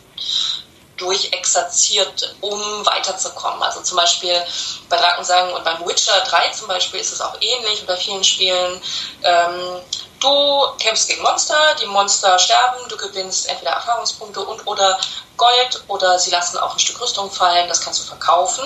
[0.98, 3.62] durchexerziert, um weiterzukommen.
[3.64, 4.44] Also zum Beispiel
[4.88, 8.24] bei Drakensang und beim Witcher 3 zum Beispiel ist es auch ähnlich und bei vielen
[8.24, 8.80] Spielen.
[9.24, 9.82] Ähm,
[10.22, 15.00] Du kämpfst gegen Monster, die Monster sterben, du gewinnst entweder Erfahrungspunkte und oder
[15.36, 18.64] Gold oder sie lassen auch ein Stück Rüstung fallen, das kannst du verkaufen.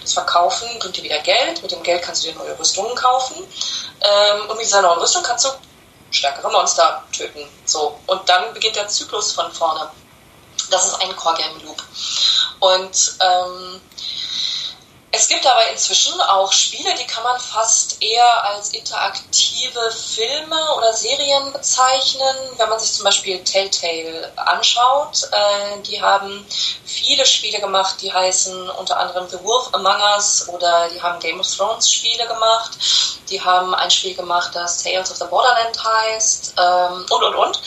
[0.00, 3.36] Das Verkaufen bringt dir wieder Geld, mit dem Geld kannst du dir neue Rüstungen kaufen
[4.00, 5.48] ähm, und mit dieser neuen Rüstung kannst du
[6.12, 7.48] stärkere Monster töten.
[7.64, 7.98] So.
[8.06, 9.90] Und dann beginnt der Zyklus von vorne.
[10.70, 11.82] Das ist ein Core Game Loop.
[12.60, 13.80] Und ähm,
[15.14, 20.94] es gibt aber inzwischen auch Spiele, die kann man fast eher als interaktive Filme oder
[20.94, 22.34] Serien bezeichnen.
[22.56, 26.46] Wenn man sich zum Beispiel Telltale anschaut, äh, die haben
[26.86, 31.40] viele Spiele gemacht, die heißen unter anderem The Wolf Among Us oder die haben Game
[31.40, 32.72] of Thrones Spiele gemacht.
[33.28, 37.62] Die haben ein Spiel gemacht, das Tales of the Borderland heißt ähm, und und und.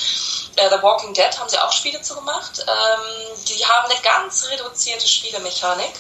[0.55, 2.65] Äh, the Walking Dead haben sie auch Spiele zu gemacht.
[2.67, 5.93] Ähm, die haben eine ganz reduzierte Spielemechanik.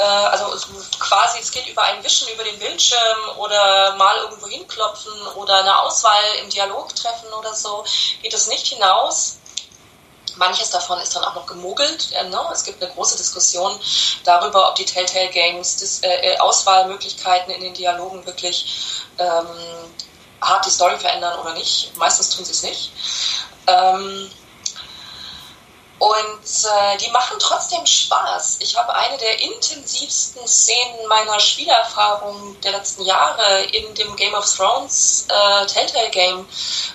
[0.00, 0.46] Äh, also
[0.98, 5.78] quasi, es geht über ein Wischen über den Bildschirm oder mal irgendwo hinklopfen oder eine
[5.78, 7.84] Auswahl im Dialog treffen oder so,
[8.22, 9.36] geht es nicht hinaus.
[10.36, 12.12] Manches davon ist dann auch noch gemogelt.
[12.12, 12.40] Äh, ne?
[12.50, 13.78] Es gibt eine große Diskussion
[14.24, 19.48] darüber, ob die Telltale Games das, äh, Auswahlmöglichkeiten in den Dialogen wirklich ähm,
[20.40, 21.94] hart die Story verändern oder nicht.
[21.96, 22.92] Meistens tun sie es nicht.
[23.66, 24.30] Ähm,
[26.00, 28.56] und äh, die machen trotzdem Spaß.
[28.60, 34.46] Ich habe eine der intensivsten Szenen meiner Spielerfahrung der letzten Jahre in dem Game of
[34.46, 36.48] Thrones äh, Telltale Game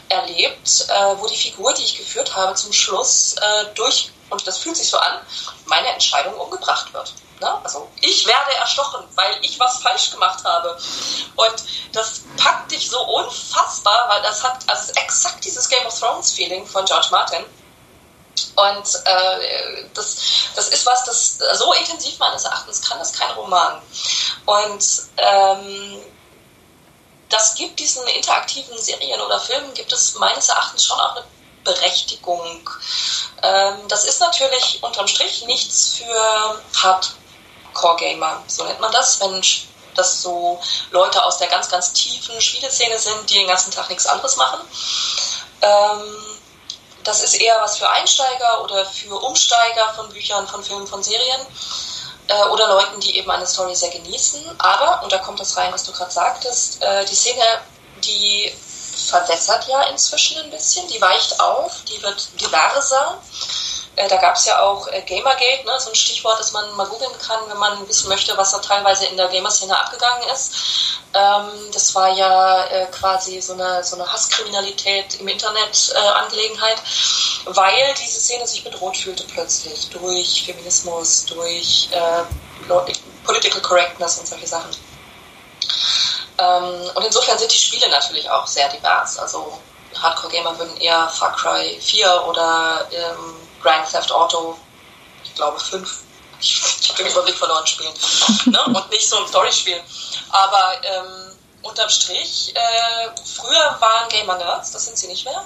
[0.10, 4.58] erlebt, äh, wo die Figur, die ich geführt habe, zum Schluss äh, durch, und das
[4.58, 5.20] fühlt sich so an,
[5.66, 7.14] meine Entscheidung umgebracht wird.
[7.42, 7.60] Ne?
[7.64, 10.76] Also ich werde erstochen, weil ich was falsch gemacht habe.
[11.36, 11.56] Und
[11.94, 16.66] das packt dich so unfassbar, weil das hat also exakt dieses Game of Thrones Feeling
[16.66, 17.46] von George Martin
[18.56, 20.18] und äh, das,
[20.56, 23.82] das ist was, das so intensiv meines Erachtens kann das kein Roman.
[24.46, 24.86] Und
[25.18, 26.02] ähm,
[27.30, 31.26] das gibt diesen interaktiven Serien oder Filmen, gibt es meines Erachtens schon auch eine
[31.64, 32.70] Berechtigung.
[33.42, 39.42] Ähm, das ist natürlich unterm Strich nichts für Hardcore-Gamer, so nennt man das, wenn
[39.96, 44.06] das so Leute aus der ganz, ganz tiefen Spieleszene sind, die den ganzen Tag nichts
[44.06, 44.60] anderes machen.
[45.62, 46.35] Ähm,
[47.06, 51.42] das ist eher was für Einsteiger oder für Umsteiger von Büchern, von Filmen, von Serien
[52.28, 54.44] äh, oder Leuten, die eben eine Story sehr genießen.
[54.58, 57.44] Aber, und da kommt das rein, was du gerade sagtest, äh, die Szene,
[58.04, 58.52] die
[58.96, 63.22] verwässert ja inzwischen ein bisschen, die weicht auf, die wird diverser.
[63.96, 66.88] Äh, da gab es ja auch äh, Gamergate, ne, so ein Stichwort, das man mal
[66.88, 70.54] googeln kann, wenn man wissen möchte, was da teilweise in der Gamer-Szene abgegangen ist.
[71.14, 76.78] Ähm, das war ja äh, quasi so eine, so eine Hasskriminalität im Internet äh, Angelegenheit,
[77.46, 82.24] weil diese Szene sich bedroht fühlte plötzlich durch Feminismus, durch äh,
[83.24, 84.72] Political Correctness und solche Sachen.
[86.38, 89.18] Ähm, und insofern sind die Spiele natürlich auch sehr divers.
[89.18, 89.58] Also
[90.02, 94.56] Hardcore-Gamer würden eher Far Cry 4 oder ähm, Grand Theft Auto,
[95.24, 96.02] ich glaube 5,
[96.40, 97.94] ich, ich den Überblick verloren, spielen.
[98.46, 98.64] ne?
[98.66, 99.82] Und nicht so ein Story-Spiel.
[100.30, 101.32] Aber ähm,
[101.64, 105.44] unterm Strich, äh, früher waren Gamer Nerds, das sind sie nicht mehr.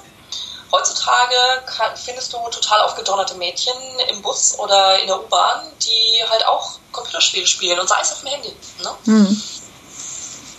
[0.72, 3.74] Heutzutage kann, findest du total aufgedonnerte Mädchen
[4.10, 8.20] im Bus oder in der U-Bahn, die halt auch Computerspiele spielen und sei es auf
[8.20, 8.56] dem Handy.
[8.84, 8.96] Ne?
[9.06, 9.44] Mhm.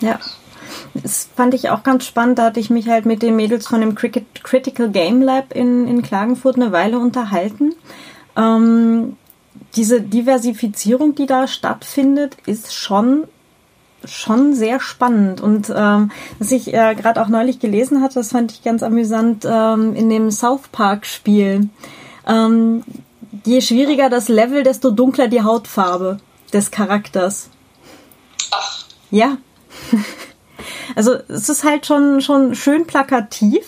[0.01, 0.19] Ja.
[1.41, 2.39] Fand ich auch ganz spannend.
[2.39, 5.89] Da hatte ich mich halt mit den Mädels von dem Cricket Critical Game Lab in,
[5.89, 7.73] in Klagenfurt eine Weile unterhalten.
[8.37, 9.17] Ähm,
[9.75, 13.25] diese Diversifizierung, die da stattfindet, ist schon
[14.05, 15.41] schon sehr spannend.
[15.41, 19.47] Und ähm, was ich äh, gerade auch neulich gelesen hatte, das fand ich ganz amüsant,
[19.49, 21.71] ähm, in dem South Park-Spiel.
[22.27, 22.85] Ähm,
[23.47, 26.19] je schwieriger das Level, desto dunkler die Hautfarbe
[26.53, 27.49] des Charakters.
[28.53, 28.85] Ach.
[29.11, 29.39] Ja.
[30.97, 33.67] Also es ist halt schon, schon schön plakativ.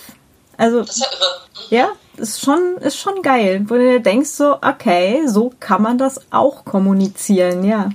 [0.56, 1.26] Also, das ist ja irre.
[1.70, 1.76] Mhm.
[1.76, 5.98] Ja, ist schon, ist schon geil, wo du dir denkst so, okay, so kann man
[5.98, 7.88] das auch kommunizieren, ja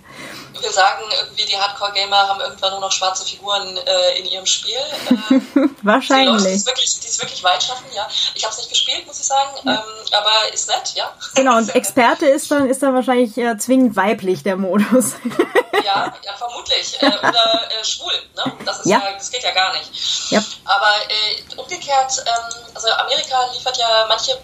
[0.62, 4.78] wir sagen irgendwie, die Hardcore-Gamer haben irgendwann nur noch schwarze Figuren äh, in ihrem Spiel.
[5.58, 6.44] Äh, Wahrscheinlich.
[6.44, 8.08] Die, es wirklich, die wirklich weit schaffen, ja.
[8.36, 9.74] Ich habe es nicht gespielt, muss ich sagen, ja.
[9.74, 11.12] ähm, aber ist nett, ja.
[11.36, 15.14] Genau, und Experte ist dann, ist dann wahrscheinlich äh, zwingend weiblich, der Modus.
[15.86, 17.02] ja, ja, vermutlich.
[17.02, 18.54] Äh, oder äh, schwul, ne?
[18.66, 19.00] Das, ist ja.
[19.00, 19.14] ja.
[19.14, 20.32] das geht ja gar nicht.
[20.32, 20.44] Ja.
[20.66, 24.38] Aber äh, umgekehrt, ähm, also Amerika liefert ja manche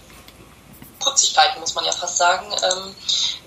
[1.04, 2.46] Putzigkeiten, muss man ja fast sagen.
[2.64, 2.96] Ähm,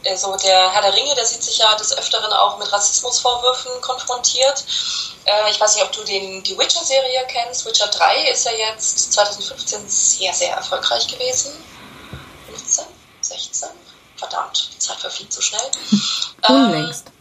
[0.07, 4.65] also der Herr der Ringe, der sieht sich ja des Öfteren auch mit Rassismusvorwürfen konfrontiert.
[5.25, 7.67] Äh, ich weiß nicht, ob du den, die Witcher-Serie kennst.
[7.67, 11.53] Witcher 3 ist ja jetzt 2015 sehr, sehr erfolgreich gewesen.
[12.49, 12.85] 15?
[13.21, 13.69] 16?
[14.17, 15.71] Verdammt, die Zeit verfliegt so schnell.
[16.49, 17.07] Unlängst.
[17.07, 17.13] Ähm,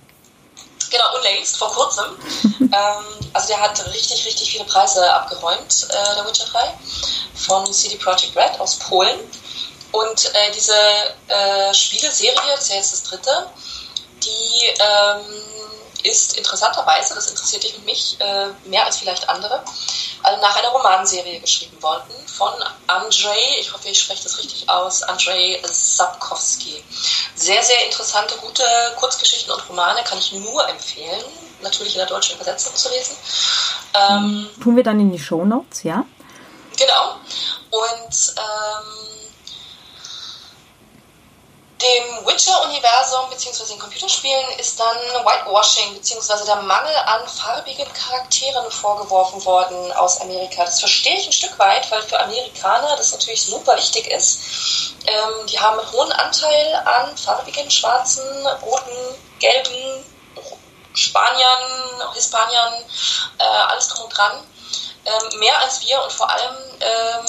[0.92, 2.06] Genau, unlängst, vor kurzem.
[2.62, 6.74] ähm, also der hat richtig, richtig viele Preise abgeräumt, äh, der Witcher 3,
[7.36, 9.20] von CD Projekt Red aus Polen.
[9.96, 10.74] Und äh, diese
[11.30, 13.50] äh, Spieleserie, das ist ja jetzt das dritte,
[14.22, 15.42] die ähm,
[16.04, 19.64] ist interessanterweise, das interessiert dich und mich äh, mehr als vielleicht andere,
[20.22, 22.52] also nach einer Romanserie geschrieben worden von
[22.88, 26.84] Andrzej, ich hoffe, ich spreche das richtig aus, Andrzej Sapkowski.
[27.36, 28.64] Sehr, sehr interessante, gute
[28.98, 31.24] Kurzgeschichten und Romane kann ich nur empfehlen,
[31.62, 33.16] natürlich in der deutschen Übersetzung zu lesen.
[33.94, 36.04] Ähm, Tun wir dann in die Show Notes, ja?
[36.76, 37.16] Genau.
[37.72, 39.16] Und ähm,
[41.86, 43.66] dem Witcher-Universum bzw.
[43.70, 46.46] den Computerspielen ist dann Whitewashing bzw.
[46.46, 50.66] der Mangel an farbigen Charakteren vorgeworfen worden aus Amerika.
[50.66, 54.96] Das verstehe ich ein Stück weit, weil für Amerikaner das natürlich super wichtig ist.
[55.06, 58.24] Ähm, die haben einen hohen Anteil an farbigen, schwarzen,
[58.64, 60.04] roten, gelben
[60.94, 62.74] Spaniern, Hispaniern,
[63.38, 64.44] äh, alles drum und dran.
[65.06, 67.26] Ähm, mehr als wir und vor allem ähm,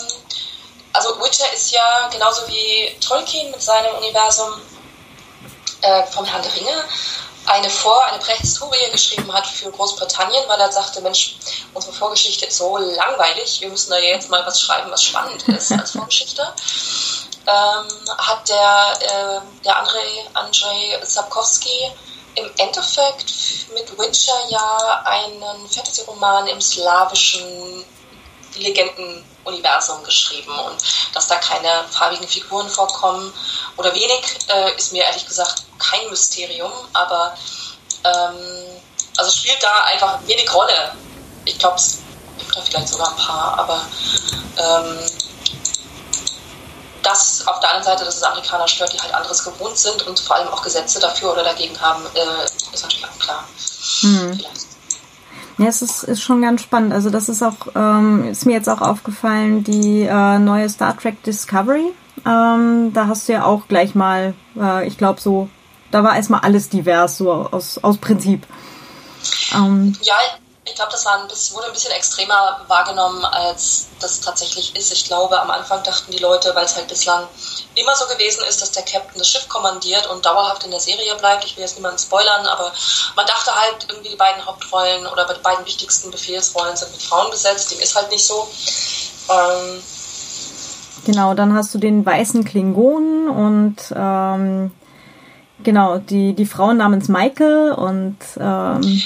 [0.97, 4.61] also Witcher ist ja genauso wie Tolkien mit seinem Universum
[5.83, 6.85] äh, vom Herrn der Ringe
[7.47, 11.37] eine Vor-, eine Prähistorie geschrieben hat für Großbritannien, weil er sagte, Mensch,
[11.75, 15.73] unsere Vorgeschichte ist so langweilig, wir müssen da jetzt mal was schreiben, was spannend ist
[15.73, 16.47] als Vorgeschichte.
[17.49, 17.87] Ähm,
[18.19, 21.93] hat der, äh, der Andrei, Andrei Sapkowski
[22.35, 23.33] im Endeffekt
[23.73, 27.85] mit Witcher ja einen Fantasy-Roman im slawischen
[29.51, 30.77] Legendenuniversum geschrieben und
[31.15, 33.33] dass da keine farbigen Figuren vorkommen
[33.77, 37.37] oder wenig, äh, ist mir ehrlich gesagt kein Mysterium, aber
[38.05, 38.81] ähm,
[39.17, 40.93] also spielt da einfach wenig Rolle.
[41.45, 41.99] Ich glaube, es
[42.39, 43.87] gibt da vielleicht sogar ein paar, aber
[44.59, 44.99] ähm,
[47.03, 50.19] das auf der anderen Seite, dass es Amerikaner stört, die halt anderes gewohnt sind und
[50.19, 53.49] vor allem auch Gesetze dafür oder dagegen haben, äh, ist natürlich auch klar.
[54.01, 54.37] Hm.
[54.37, 54.76] Vielleicht.
[55.59, 56.93] Ja, es ist, ist schon ganz spannend.
[56.93, 61.23] Also das ist auch, ähm, ist mir jetzt auch aufgefallen, die äh, neue Star Trek
[61.23, 61.93] Discovery.
[62.27, 65.49] Ähm, da hast du ja auch gleich mal, äh, ich glaube so,
[65.91, 68.47] da war erstmal alles divers, so aus, aus Prinzip.
[69.55, 70.15] Ähm, ja,
[70.67, 74.93] ich glaube, das ein bisschen, wurde ein bisschen extremer wahrgenommen, als das tatsächlich ist.
[74.93, 77.27] Ich glaube, am Anfang dachten die Leute, weil es halt bislang
[77.77, 81.15] immer so gewesen ist, dass der Captain das Schiff kommandiert und dauerhaft in der Serie
[81.17, 81.45] bleibt.
[81.45, 82.73] Ich will jetzt niemanden spoilern, aber
[83.15, 87.31] man dachte halt, irgendwie die beiden Hauptrollen oder die beiden wichtigsten Befehlsrollen sind mit Frauen
[87.31, 87.71] besetzt.
[87.71, 88.49] Dem ist halt nicht so.
[89.31, 89.83] Ähm,
[91.05, 94.73] genau, dann hast du den weißen Klingonen und ähm,
[95.63, 99.01] genau, die, die Frau namens Michael und ähm,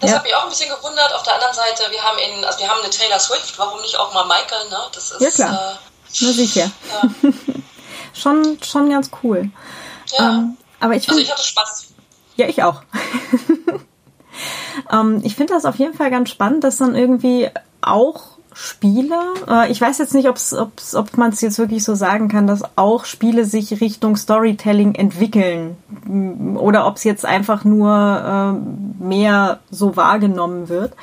[0.00, 0.16] das ja.
[0.16, 1.14] hat mich auch ein bisschen gewundert.
[1.14, 3.98] Auf der anderen Seite, wir haben in, also wir haben eine Taylor Swift, warum nicht
[3.98, 4.78] auch mal Michael, ne?
[4.92, 5.72] Das ist, ja klar.
[5.72, 6.70] Äh, Na sicher.
[6.92, 7.30] Ja.
[8.14, 9.50] schon, schon ganz cool.
[10.18, 10.30] Ja.
[10.30, 11.88] Ähm, aber ich also ich hatte Spaß.
[12.36, 12.82] Ja, ich auch.
[14.92, 19.70] ähm, ich finde das auf jeden Fall ganz spannend, dass dann irgendwie auch Spiele, äh,
[19.70, 22.62] ich weiß jetzt nicht, ob's, ob's, ob man es jetzt wirklich so sagen kann, dass
[22.76, 25.76] auch Spiele sich Richtung Storytelling entwickeln
[26.56, 28.58] oder ob es jetzt einfach nur
[29.00, 30.94] äh, mehr so wahrgenommen wird.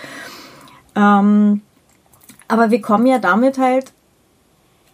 [0.95, 1.61] Ähm,
[2.47, 3.91] aber wir kommen ja damit halt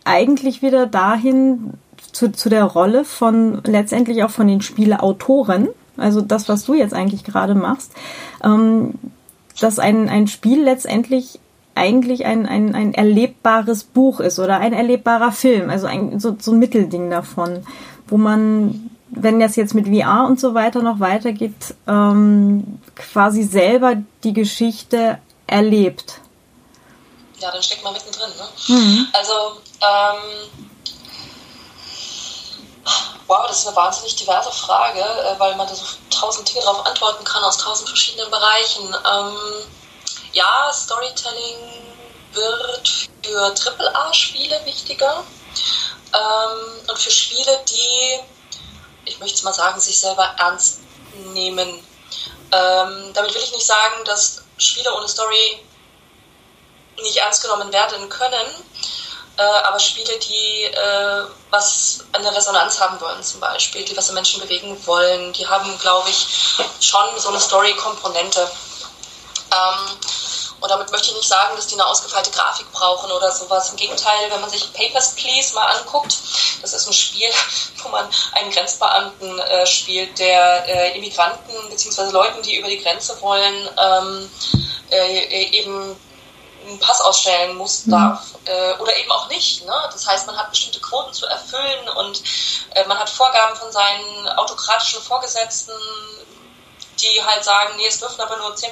[0.03, 1.73] eigentlich wieder dahin
[2.11, 6.93] zu, zu der Rolle von letztendlich auch von den Spieleautoren, also das, was du jetzt
[6.93, 7.93] eigentlich gerade machst,
[8.43, 8.93] ähm,
[9.59, 11.39] dass ein, ein Spiel letztendlich
[11.76, 16.51] eigentlich ein, ein, ein erlebbares Buch ist oder ein erlebbarer Film, also ein, so, so
[16.51, 17.65] ein Mittelding davon,
[18.07, 23.95] wo man, wenn das jetzt mit VR und so weiter noch weitergeht, ähm, quasi selber
[24.24, 26.19] die Geschichte erlebt.
[27.39, 28.30] Ja, dann steckt man mittendrin.
[28.38, 28.76] Ne?
[28.76, 29.07] Mhm.
[29.13, 29.34] Also,
[29.82, 30.49] ähm,
[33.28, 36.86] wow, das ist eine wahnsinnig diverse Frage, äh, weil man da so tausend Dinge drauf
[36.86, 38.86] antworten kann aus tausend verschiedenen Bereichen.
[38.86, 39.34] Ähm,
[40.34, 41.57] ja, Storytelling
[42.34, 45.23] wird für AAA-Spiele wichtiger.
[46.13, 48.19] ähm, und für Spiele, die,
[49.05, 50.82] ich möchte mal sagen, sich selber ernst
[51.34, 51.69] nehmen.
[52.51, 55.63] Ähm, damit will ich nicht sagen, dass Spiele ohne Story
[57.01, 58.47] nicht ernst genommen werden können,
[59.38, 64.15] äh, aber Spiele, die äh, was eine Resonanz haben wollen zum Beispiel, die was in
[64.15, 66.27] Menschen bewegen wollen, die haben, glaube ich,
[66.82, 68.51] schon so eine Story-Komponente.
[69.52, 69.97] Ähm,
[70.62, 73.72] und damit möchte ich nicht sagen, dass die eine ausgefeilte Grafik brauchen oder sowas.
[73.72, 76.16] Im Gegenteil, wenn man sich Papers, Please mal anguckt,
[76.62, 77.30] das ist ein Spiel,
[77.84, 82.12] wo man einen Grenzbeamten äh, spielt, der äh, Immigranten bzw.
[82.12, 84.30] Leuten, die über die Grenze wollen, ähm,
[84.91, 85.95] äh, eben
[86.68, 87.91] einen Pass ausstellen muss, mhm.
[87.91, 89.66] darf äh, oder eben auch nicht.
[89.66, 89.74] Ne?
[89.91, 92.22] Das heißt, man hat bestimmte Quoten zu erfüllen und
[92.76, 95.74] äh, man hat Vorgaben von seinen autokratischen Vorgesetzten,
[96.99, 98.71] die halt sagen, nee, es dürfen aber nur 10%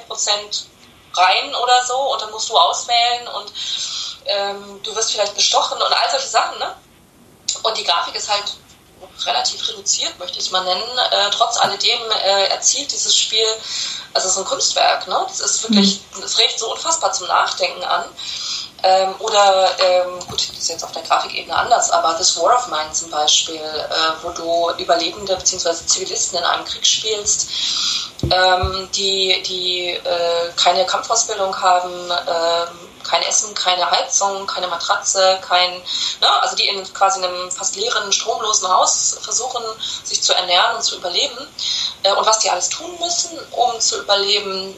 [1.14, 3.52] rein oder so und dann musst du auswählen und
[4.26, 6.60] ähm, du wirst vielleicht bestochen und all solche Sachen.
[6.60, 6.76] Ne?
[7.64, 8.54] Und die Grafik ist halt
[9.26, 10.98] relativ reduziert, möchte ich es mal nennen.
[11.12, 13.46] Äh, trotz alledem äh, erzielt dieses Spiel,
[14.14, 15.26] also es ist ein Kunstwerk, ne?
[15.28, 16.22] Das ist wirklich, mhm.
[16.22, 18.06] das regt so unfassbar zum Nachdenken an.
[18.82, 22.68] Ähm, oder, ähm, gut, das ist jetzt auf der Grafikebene anders, aber This War of
[22.68, 25.74] Mine zum Beispiel, äh, wo du Überlebende bzw.
[25.86, 27.50] Zivilisten in einem Krieg spielst,
[28.24, 35.72] ähm, die, die äh, keine Kampfausbildung haben, ähm, kein Essen, keine Heizung, keine Matratze, kein,
[36.22, 39.64] ne, also die in quasi einem fast leeren, stromlosen Haus versuchen,
[40.04, 41.48] sich zu ernähren und zu überleben
[42.04, 44.76] äh, und was die alles tun müssen, um zu überleben.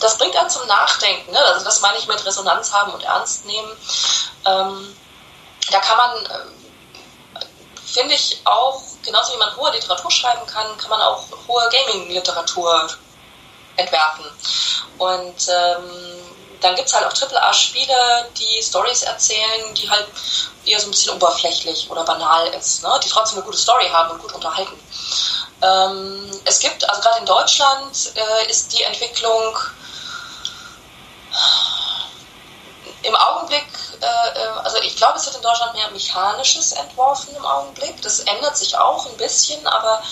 [0.00, 1.32] Das bringt einen zum Nachdenken.
[1.32, 1.38] Ne?
[1.38, 3.70] Also das meine ich mit Resonanz haben und ernst nehmen.
[4.44, 4.96] Ähm,
[5.70, 6.38] da kann man, äh,
[7.86, 12.88] finde ich auch, genauso wie man hohe Literatur schreiben kann, kann man auch hohe Gaming-Literatur
[13.76, 14.24] entwerfen.
[14.98, 16.26] Und ähm,
[16.60, 20.06] dann gibt es halt auch AAA-Spiele, die Stories erzählen, die halt
[20.64, 23.00] eher so ein bisschen oberflächlich oder banal ist, ne?
[23.04, 24.78] die trotzdem eine gute Story haben und gut unterhalten.
[25.62, 29.56] Ähm, es gibt, also gerade in Deutschland äh, ist die Entwicklung
[33.02, 33.66] im Augenblick,
[34.00, 38.00] äh, äh, also ich glaube, es wird in Deutschland mehr Mechanisches entworfen im Augenblick.
[38.02, 40.02] Das ändert sich auch ein bisschen, aber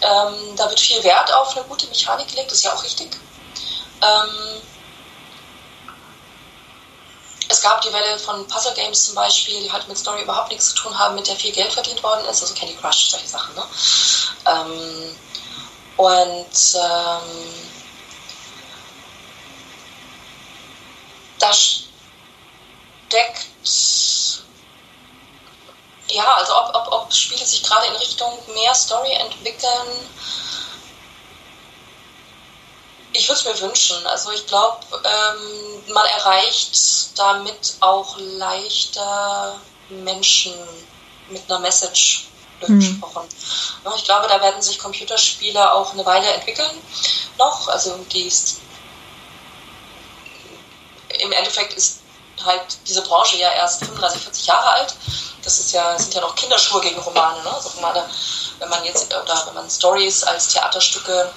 [0.00, 3.16] ähm, da wird viel Wert auf eine gute Mechanik gelegt, das ist ja auch richtig.
[4.00, 4.62] Ähm,
[7.48, 10.68] es gab die Welle von Puzzle Games zum Beispiel, die halt mit Story überhaupt nichts
[10.68, 13.54] zu tun haben, mit der viel Geld verdient worden ist, also Candy Crush, solche Sachen.
[13.54, 13.64] Ne?
[14.46, 15.16] Ähm,
[15.96, 17.54] und ähm,
[21.38, 21.52] da
[23.08, 23.46] steckt,
[26.10, 30.10] ja, also ob, ob, ob Spiele sich gerade in Richtung mehr Story entwickeln,
[33.12, 34.06] ich würde es mir wünschen.
[34.06, 40.54] Also ich glaube, ähm, man erreicht damit auch leichter Menschen
[41.28, 42.28] mit einer Message
[42.60, 43.24] durchgesprochen.
[43.24, 43.92] Mhm.
[43.96, 46.82] Ich glaube, da werden sich Computerspiele auch eine Weile entwickeln
[47.38, 47.68] noch.
[47.68, 48.60] Also die ist,
[51.20, 51.97] im Endeffekt ist
[52.44, 54.94] halt diese Branche ja erst 35, 40 Jahre alt.
[55.42, 57.42] Das ist ja, sind ja noch Kinderschuhe gegen Romane.
[57.42, 57.54] Ne?
[57.54, 58.04] Also Romane,
[58.58, 61.30] wenn man jetzt oder wenn man Stories als Theaterstücke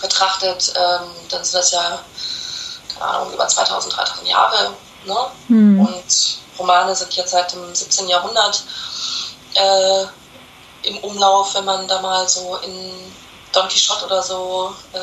[0.00, 1.98] betrachtet, ähm, dann sind das ja,
[2.94, 4.74] keine Ahnung, über 2000, 3000 Jahre.
[5.04, 5.26] Ne?
[5.48, 5.80] Mhm.
[5.80, 8.08] Und Romane sind jetzt seit dem 17.
[8.08, 8.64] Jahrhundert
[9.54, 10.04] äh,
[10.82, 13.14] im Umlauf, wenn man da mal so in
[13.52, 14.98] Don Quixote oder so äh,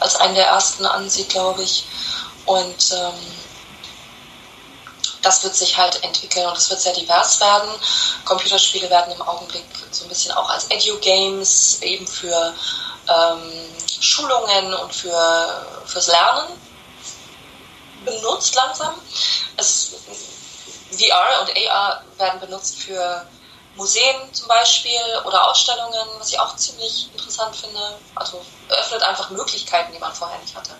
[0.00, 1.84] als einen der ersten ansieht, glaube ich.
[2.46, 3.14] Und ähm,
[5.22, 7.70] das wird sich halt entwickeln und es wird sehr divers werden.
[8.24, 12.54] Computerspiele werden im Augenblick so ein bisschen auch als Edu-Games eben für
[13.08, 13.52] ähm,
[14.00, 16.48] Schulungen und für, fürs Lernen
[18.04, 18.94] benutzt langsam.
[19.56, 19.94] Es,
[20.90, 23.26] VR und AR werden benutzt für
[23.78, 27.80] Museen zum Beispiel oder Ausstellungen, was ich auch ziemlich interessant finde.
[28.14, 30.72] Also öffnet einfach Möglichkeiten, die man vorher nicht hatte.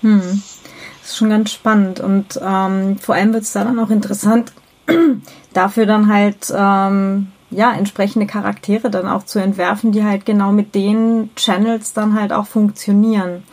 [0.00, 0.42] Hm.
[1.02, 4.52] Das ist schon ganz spannend und ähm, vor allem wird es da dann auch interessant,
[5.54, 10.74] dafür dann halt ähm, ja, entsprechende Charaktere dann auch zu entwerfen, die halt genau mit
[10.74, 13.44] den Channels dann halt auch funktionieren.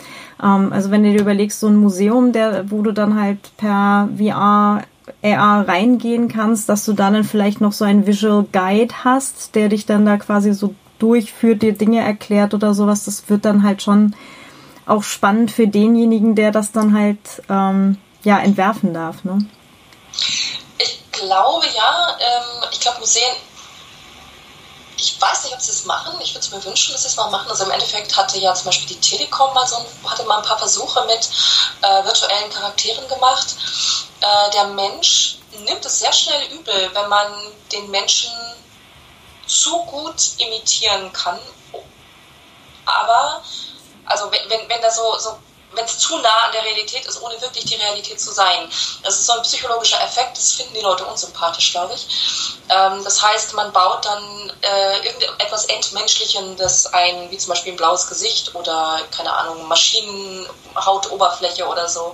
[0.42, 4.10] Ähm, also wenn du dir überlegst, so ein Museum, der, wo du dann halt per
[4.18, 4.84] VR
[5.26, 9.86] AR reingehen kannst, dass du dann vielleicht noch so einen Visual Guide hast, der dich
[9.86, 14.16] dann da quasi so durchführt, dir Dinge erklärt oder sowas, das wird dann halt schon
[14.86, 19.24] auch spannend für denjenigen, der das dann halt ähm, ja entwerfen darf.
[19.24, 19.40] Ne?
[20.78, 23.24] Ich glaube ja, ähm, ich glaube Museen
[25.06, 26.20] ich weiß nicht, ob sie es machen.
[26.22, 27.50] Ich würde es mir wünschen, dass sie es mal machen.
[27.50, 30.58] Also im Endeffekt hatte ja zum Beispiel die Telekom mal so hatte mal ein paar
[30.58, 31.30] Versuche mit
[31.82, 33.56] äh, virtuellen Charakteren gemacht.
[34.22, 37.28] Äh, der Mensch nimmt es sehr schnell übel, wenn man
[37.72, 38.32] den Menschen
[39.46, 41.40] zu gut imitieren kann.
[42.86, 43.44] Aber,
[44.06, 45.38] also wenn, wenn, wenn da so, so
[45.76, 48.70] wenn es zu nah an der Realität ist, ohne wirklich die Realität zu sein.
[49.04, 52.08] Das ist so ein psychologischer Effekt, das finden die Leute unsympathisch, glaube ich.
[52.70, 58.08] Ähm, das heißt, man baut dann äh, irgendetwas Entmenschlichendes ein, wie zum Beispiel ein blaues
[58.08, 62.14] Gesicht oder, keine Ahnung, Maschinenhautoberfläche oder so.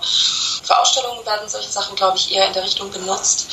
[0.64, 3.48] Für Ausstellungen werden solche Sachen, glaube ich, eher in der Richtung benutzt,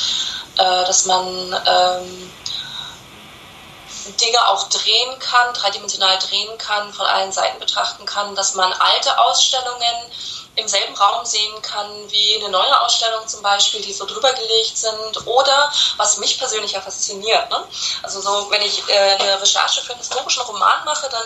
[0.56, 2.32] äh, dass man ähm,
[4.16, 9.18] Dinge auch drehen kann, dreidimensional drehen kann, von allen Seiten betrachten kann, dass man alte
[9.18, 10.10] Ausstellungen
[10.58, 14.76] im selben Raum sehen kann wie eine neue Ausstellung zum Beispiel, die so drüber gelegt
[14.76, 15.26] sind.
[15.26, 17.64] Oder was mich persönlich ja fasziniert, ne?
[18.02, 21.22] also so, wenn ich äh, eine Recherche für einen historischen Roman mache, dann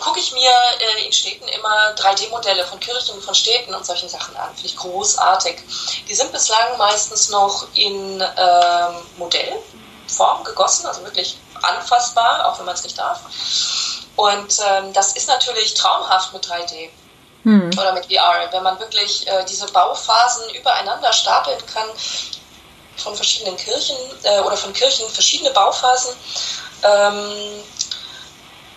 [0.00, 4.36] gucke ich mir äh, in Städten immer 3D-Modelle von Kirchen, von Städten und solchen Sachen
[4.36, 4.52] an.
[4.54, 5.62] Finde ich großartig.
[6.08, 12.74] Die sind bislang meistens noch in äh, Modellform gegossen, also wirklich anfassbar, auch wenn man
[12.74, 13.20] es nicht darf.
[14.16, 16.90] Und ähm, das ist natürlich traumhaft mit 3D
[17.44, 17.70] hm.
[17.78, 21.86] oder mit VR, wenn man wirklich äh, diese Bauphasen übereinander stapeln kann
[22.96, 26.14] von verschiedenen Kirchen äh, oder von Kirchen verschiedene Bauphasen
[26.82, 27.62] ähm,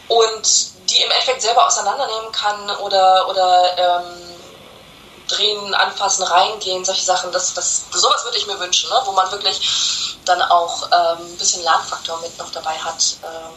[0.07, 4.30] und die im Endeffekt selber auseinandernehmen kann oder, oder ähm,
[5.36, 7.32] drehen, anfassen, reingehen, solche Sachen.
[7.32, 8.95] Das, das, sowas würde ich mir wünschen, ne?
[9.05, 13.17] wo man wirklich dann auch ähm, ein bisschen Lernfaktor mit noch dabei hat.
[13.23, 13.53] Ähm,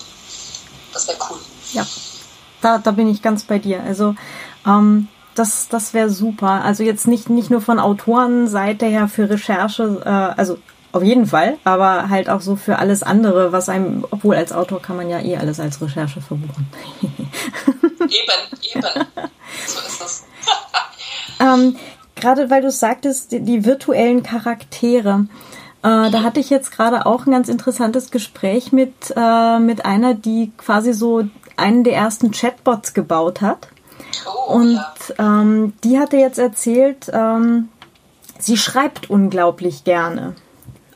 [0.93, 1.39] das wäre cool.
[1.73, 1.87] Ja,
[2.61, 3.83] da, da bin ich ganz bei dir.
[3.83, 4.15] Also
[4.67, 6.63] ähm, das, das wäre super.
[6.63, 10.59] Also jetzt nicht, nicht nur von Autorenseite her für Recherche, äh, also
[10.93, 14.81] auf jeden Fall, aber halt auch so für alles andere, was einem, obwohl als Autor
[14.81, 16.69] kann man ja eh alles als Recherche verbuchen.
[17.03, 18.09] eben,
[18.63, 19.07] eben.
[19.67, 20.25] So ist das.
[21.45, 21.77] ähm,
[22.17, 25.27] Gerade weil du sagtest, die, die virtuellen Charaktere.
[25.83, 30.15] Äh, da hatte ich jetzt gerade auch ein ganz interessantes Gespräch mit, äh, mit einer,
[30.15, 31.25] die quasi so
[31.57, 33.69] einen der ersten Chatbots gebaut hat.
[34.27, 34.95] Oh, und ja.
[35.19, 37.69] ähm, die hatte jetzt erzählt, ähm,
[38.39, 40.35] sie schreibt unglaublich gerne.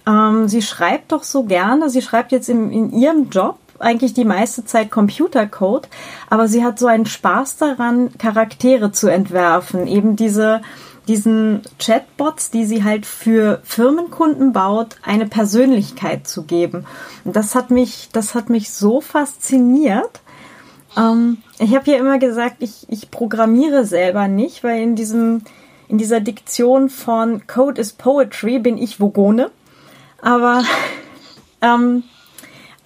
[0.07, 4.24] Ähm, sie schreibt doch so gerne, sie schreibt jetzt im, in ihrem Job eigentlich die
[4.24, 5.89] meiste Zeit Computercode,
[6.31, 10.61] aber sie hat so einen Spaß daran, Charaktere zu entwerfen, eben diese
[11.09, 16.85] diesen Chatbots, die sie halt für Firmenkunden baut, eine Persönlichkeit zu geben.
[17.24, 20.20] Und das hat mich, das hat mich so fasziniert.
[20.97, 25.43] Ähm, ich habe ja immer gesagt, ich, ich programmiere selber nicht, weil in diesem,
[25.89, 29.51] in dieser Diktion von Code is Poetry bin ich Vogone.
[30.20, 30.62] Aber,
[31.62, 32.05] ähm,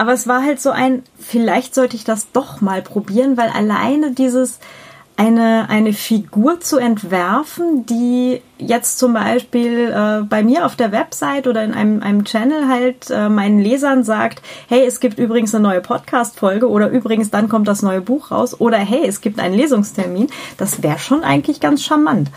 [0.03, 4.11] aber es war halt so ein, vielleicht sollte ich das doch mal probieren, weil alleine
[4.11, 4.59] dieses,
[5.17, 11.47] eine, eine Figur zu entwerfen, die jetzt zum Beispiel äh, bei mir auf der Website
[11.47, 15.63] oder in einem, einem Channel halt äh, meinen Lesern sagt, hey, es gibt übrigens eine
[15.63, 19.55] neue Podcast-Folge oder übrigens dann kommt das neue Buch raus oder hey, es gibt einen
[19.55, 20.27] Lesungstermin,
[20.57, 22.29] das wäre schon eigentlich ganz charmant.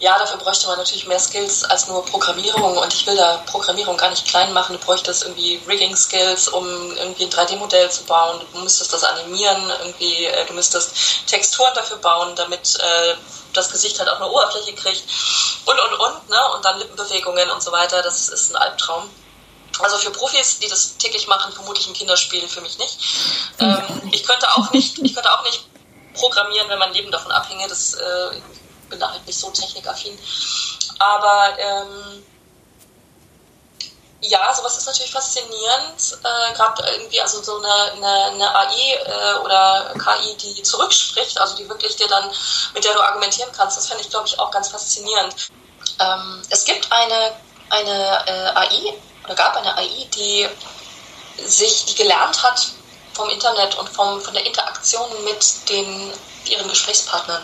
[0.00, 3.98] Ja, dafür bräuchte man natürlich mehr Skills als nur Programmierung und ich will da Programmierung
[3.98, 4.78] gar nicht klein machen.
[4.78, 8.40] Du bräuchtest irgendwie Rigging-Skills, um irgendwie ein 3D-Modell zu bauen.
[8.50, 13.14] Du müsstest das animieren, irgendwie, äh, du müsstest Texturen dafür bauen, damit äh,
[13.52, 15.04] das Gesicht halt auch eine Oberfläche kriegt
[15.66, 16.52] und und und, ne?
[16.54, 18.00] Und dann Lippenbewegungen und so weiter.
[18.00, 19.10] Das ist ein Albtraum.
[19.80, 22.98] Also für Profis, die das täglich machen, vermutlich ein Kinderspiel, für mich nicht.
[23.58, 25.62] Ähm, ich könnte auch nicht, ich könnte auch nicht
[26.14, 27.68] programmieren, wenn mein Leben davon abhinge.
[27.68, 28.40] Das äh,
[28.90, 30.18] bin da halt nicht so technikaffin.
[30.98, 32.24] Aber ähm,
[34.20, 36.18] ja, sowas ist natürlich faszinierend.
[36.22, 41.56] Äh, Gerade irgendwie also so eine, eine, eine AI äh, oder KI, die zurückspricht, also
[41.56, 42.30] die wirklich dir dann,
[42.74, 45.34] mit der du argumentieren kannst, das fände ich, glaube ich, auch ganz faszinierend.
[45.98, 47.32] Ähm, es gibt eine,
[47.70, 50.48] eine äh, AI, oder gab eine AI, die
[51.46, 52.72] sich, die gelernt hat
[53.20, 56.10] vom Internet und vom, von der Interaktion mit den,
[56.46, 57.42] ihren Gesprächspartnern.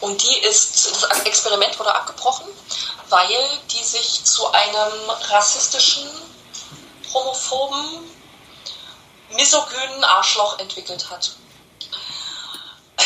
[0.00, 2.46] Und die ist, das Experiment wurde abgebrochen,
[3.08, 3.38] weil
[3.72, 6.08] die sich zu einem rassistischen,
[7.12, 8.10] homophoben,
[9.34, 11.32] misogynen Arschloch entwickelt hat.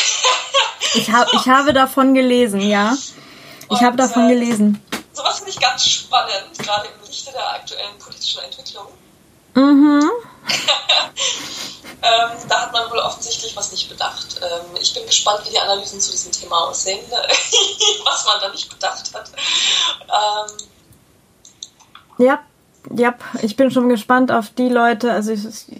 [0.93, 2.97] Ich, hab, ich habe davon gelesen, ja.
[3.69, 4.85] Ich habe davon äh, gelesen.
[5.13, 8.87] Sowas finde ich ganz spannend, gerade im Lichte der aktuellen politischen Entwicklung.
[9.53, 10.11] Mhm.
[12.01, 14.39] ähm, da hat man wohl offensichtlich was nicht bedacht.
[14.41, 16.99] Ähm, ich bin gespannt, wie die Analysen zu diesem Thema aussehen,
[18.05, 19.29] was man da nicht bedacht hat.
[20.07, 20.57] Ähm,
[22.17, 22.39] ja,
[22.95, 25.31] ja, ich bin schon gespannt auf die Leute, also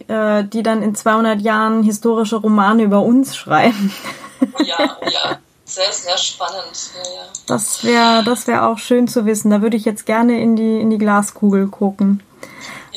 [0.08, 3.94] äh, die dann in 200 Jahren historische Romane über uns schreiben.
[4.42, 5.40] oh ja, oh ja.
[5.72, 6.92] Sehr, sehr spannend.
[6.96, 7.28] Ja, ja.
[7.48, 9.52] Das wäre das wär auch schön zu wissen.
[9.52, 12.22] Da würde ich jetzt gerne in die, in die Glaskugel gucken.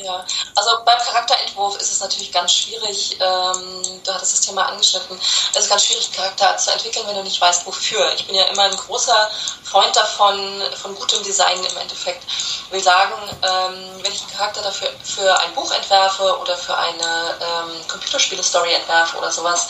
[0.05, 5.19] Ja, also beim Charakterentwurf ist es natürlich ganz schwierig, ähm, du hattest das Thema angeschnitten,
[5.19, 8.13] es ist ganz schwierig, Charakter zu entwickeln, wenn du nicht weißt, wofür.
[8.13, 9.31] Ich bin ja immer ein großer
[9.63, 12.23] Freund davon, von gutem Design im Endeffekt.
[12.27, 16.77] Ich will sagen, ähm, wenn ich einen Charakter dafür für ein Buch entwerfe oder für
[16.77, 19.67] eine ähm, Computerspiele-Story entwerfe oder sowas,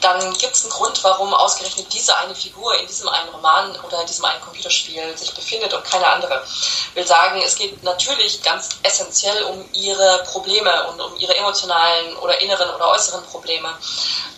[0.00, 4.00] dann gibt es einen Grund, warum ausgerechnet diese eine Figur in diesem einen Roman oder
[4.00, 6.44] in diesem einen Computerspiel sich befindet und keine andere.
[6.46, 12.16] Ich will sagen, es geht natürlich ganz essentiell um ihre Probleme und um ihre emotionalen
[12.18, 13.68] oder inneren oder äußeren Probleme.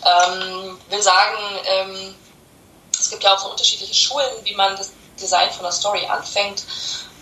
[0.04, 2.14] Ähm, will sagen, ähm,
[2.98, 6.64] es gibt ja auch so unterschiedliche Schulen, wie man das Design von einer Story anfängt.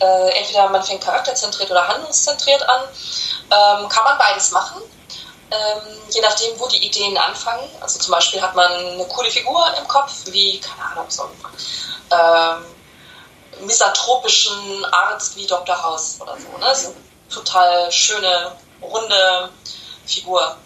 [0.00, 2.82] Äh, entweder man fängt charakterzentriert oder handlungszentriert an.
[3.50, 4.82] Ähm, kann man beides machen.
[5.50, 7.68] Ähm, je nachdem, wo die Ideen anfangen.
[7.80, 11.34] Also zum Beispiel hat man eine coole Figur im Kopf, wie, keine Ahnung, so einen
[12.12, 15.82] ähm, misanthropischen Arzt wie Dr.
[15.82, 16.58] House oder so.
[16.58, 16.74] Ne?
[16.74, 16.94] so
[17.31, 18.53] total schöne,
[18.83, 19.51] runde
[20.07, 20.57] Figur.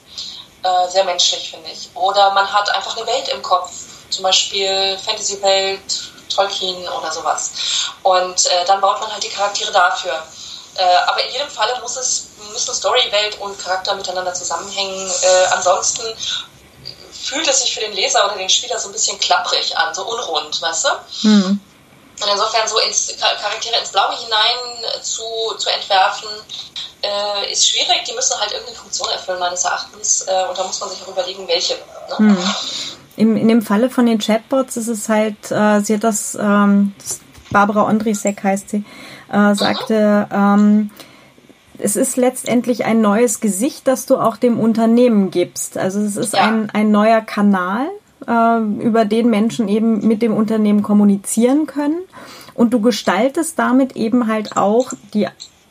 [0.63, 1.91] Äh, sehr menschlich, finde ich.
[1.95, 3.71] Oder man hat einfach eine Welt im Kopf,
[4.09, 7.53] zum Beispiel Fantasy-Welt, Tolkien oder sowas.
[8.03, 10.23] Und äh, dann baut man halt die Charaktere dafür.
[10.77, 15.11] Äh, aber in jedem Falle muss es, müssen Story-Welt und Charakter miteinander zusammenhängen.
[15.23, 16.03] Äh, ansonsten
[17.13, 20.03] fühlt es sich für den Leser oder den Spieler so ein bisschen klapprig an, so
[20.05, 21.29] unrund, weißt du?
[21.29, 21.61] Mhm.
[22.21, 25.23] Und insofern so ins, Charaktere ins Blaue hinein äh, zu,
[25.59, 26.29] zu entwerfen,
[27.03, 28.05] äh, ist schwierig.
[28.09, 30.23] Die müssen halt irgendeine Funktion erfüllen, meines Erachtens.
[30.23, 31.75] Äh, und da muss man sich auch überlegen, welche.
[32.11, 32.19] Ne?
[32.19, 32.55] Hm.
[33.17, 36.95] Im, in dem Falle von den Chatbots ist es halt, äh, sie hat das, ähm,
[37.51, 38.85] Barbara Ondrisek heißt sie,
[39.33, 40.37] äh, sagte, mhm.
[40.37, 40.91] ähm,
[41.79, 45.77] es ist letztendlich ein neues Gesicht, das du auch dem Unternehmen gibst.
[45.77, 46.43] Also es ist ja.
[46.43, 47.89] ein, ein neuer Kanal,
[48.27, 51.99] über den Menschen eben mit dem Unternehmen kommunizieren können.
[52.55, 55.27] Und du gestaltest damit eben halt auch die,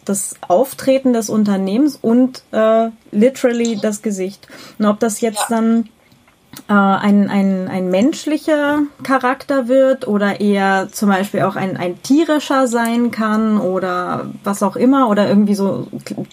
[0.05, 4.47] das Auftreten des Unternehmens und äh, literally das Gesicht.
[4.77, 5.57] Und ob das jetzt ja.
[5.57, 5.89] dann
[6.69, 12.67] äh, ein, ein, ein menschlicher Charakter wird oder eher zum Beispiel auch ein, ein tierischer
[12.67, 15.87] sein kann oder was auch immer oder irgendwie so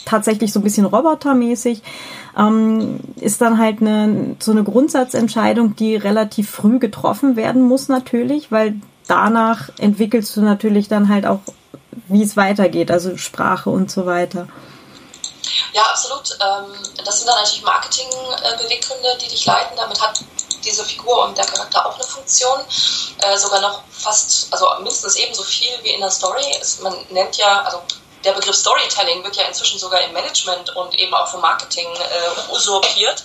[0.04, 1.82] tatsächlich so ein bisschen robotermäßig,
[2.38, 8.52] ähm, ist dann halt eine, so eine Grundsatzentscheidung, die relativ früh getroffen werden muss natürlich,
[8.52, 8.74] weil
[9.08, 11.40] danach entwickelst du natürlich dann halt auch,
[12.08, 14.46] wie es weitergeht, also Sprache und so weiter.
[15.72, 16.36] Ja, absolut.
[16.40, 19.76] Ähm, das sind dann natürlich Marketing-Beweggründe, die dich leiten.
[19.76, 20.20] Damit hat
[20.64, 22.60] diese Figur und der Charakter auch eine Funktion.
[23.18, 26.44] Äh, sogar noch fast, also mindestens ebenso viel wie in der Story.
[26.82, 27.82] man nennt ja, also
[28.24, 32.52] der Begriff Storytelling wird ja inzwischen sogar im Management und eben auch vom Marketing äh,
[32.52, 33.22] usurpiert.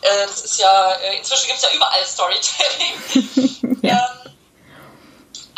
[0.00, 3.80] Äh, das ist ja, inzwischen gibt es ja überall Storytelling.
[3.82, 3.96] ja.
[3.96, 4.17] ähm,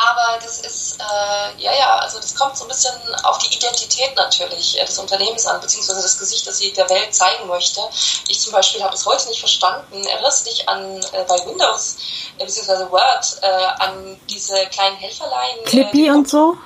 [0.00, 2.92] aber das ist, äh, ja, ja, also das kommt so ein bisschen
[3.22, 7.14] auf die Identität natürlich äh, des Unternehmens an, beziehungsweise das Gesicht, das sie der Welt
[7.14, 7.80] zeigen möchte.
[8.28, 10.04] Ich zum Beispiel habe es heute nicht verstanden.
[10.04, 11.96] Erinnerst du dich an äh, bei Windows,
[12.38, 15.58] äh, beziehungsweise Word, äh, an diese kleinen Helferlein?
[15.64, 16.56] Äh, Clippy und so?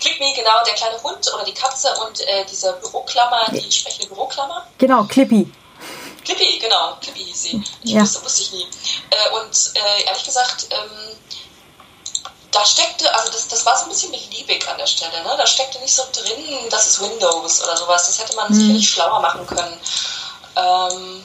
[0.00, 4.66] Clippy, genau, der kleine Hund oder die Katze und äh, diese Büroklammer, die sprechende Büroklammer.
[4.76, 5.50] Genau, Clippy.
[6.24, 7.64] Clippy, genau, Clippy hieß sie.
[7.82, 8.02] Ich ja.
[8.02, 8.66] wusste, wusste ich nie.
[9.10, 11.16] Äh, und äh, ehrlich gesagt, ähm,
[12.54, 15.34] da steckte, also das, das war so ein bisschen beliebig an der Stelle, ne?
[15.36, 18.06] Da steckte nicht so drin, das ist Windows oder sowas.
[18.06, 18.54] Das hätte man mhm.
[18.54, 19.74] sicherlich schlauer machen können.
[20.56, 21.22] Ähm,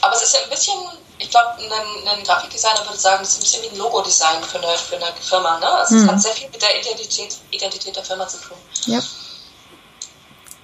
[0.00, 0.74] aber es ist ja ein bisschen,
[1.18, 4.58] ich glaube, ein, ein, Grafikdesigner würde sagen, es ist ein bisschen wie ein Logo-Design für
[4.58, 5.58] eine, für eine Firma.
[5.58, 5.68] Ne?
[5.68, 6.04] Also mhm.
[6.04, 8.56] Es hat sehr viel mit der Identität, Identität der Firma zu tun.
[8.86, 9.00] Ja.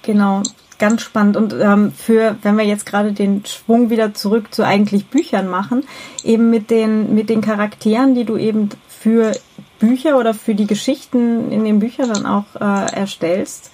[0.01, 0.41] Genau,
[0.79, 1.37] ganz spannend.
[1.37, 5.87] Und ähm, für, wenn wir jetzt gerade den Schwung wieder zurück zu eigentlich Büchern machen,
[6.23, 9.33] eben mit den, mit den Charakteren, die du eben für
[9.79, 13.71] Bücher oder für die Geschichten in den Büchern dann auch äh, erstellst,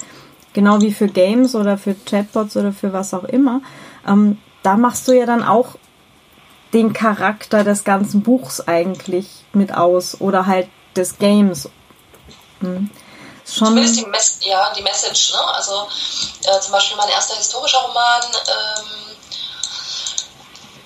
[0.54, 3.62] genau wie für Games oder für Chatbots oder für was auch immer,
[4.08, 5.76] ähm, da machst du ja dann auch
[6.74, 11.70] den Charakter des ganzen Buchs eigentlich mit aus oder halt des Games.
[12.60, 12.90] Hm.
[13.46, 15.40] Schon Zumindest die, Mes ja, die Message, ne?
[15.54, 15.88] Also
[16.44, 18.22] äh, zum Beispiel mein erster historischer Roman.
[18.24, 19.16] Ähm,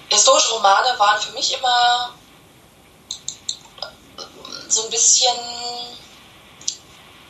[0.10, 2.14] historische Romane waren für mich immer
[4.72, 5.36] so ein bisschen,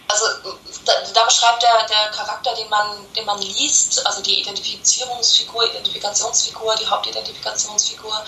[0.08, 0.26] also
[0.86, 6.76] da, da beschreibt der, der Charakter, den man, den man liest, also die Identifizierungsfigur, Identifikationsfigur,
[6.76, 8.24] die Hauptidentifikationsfigur,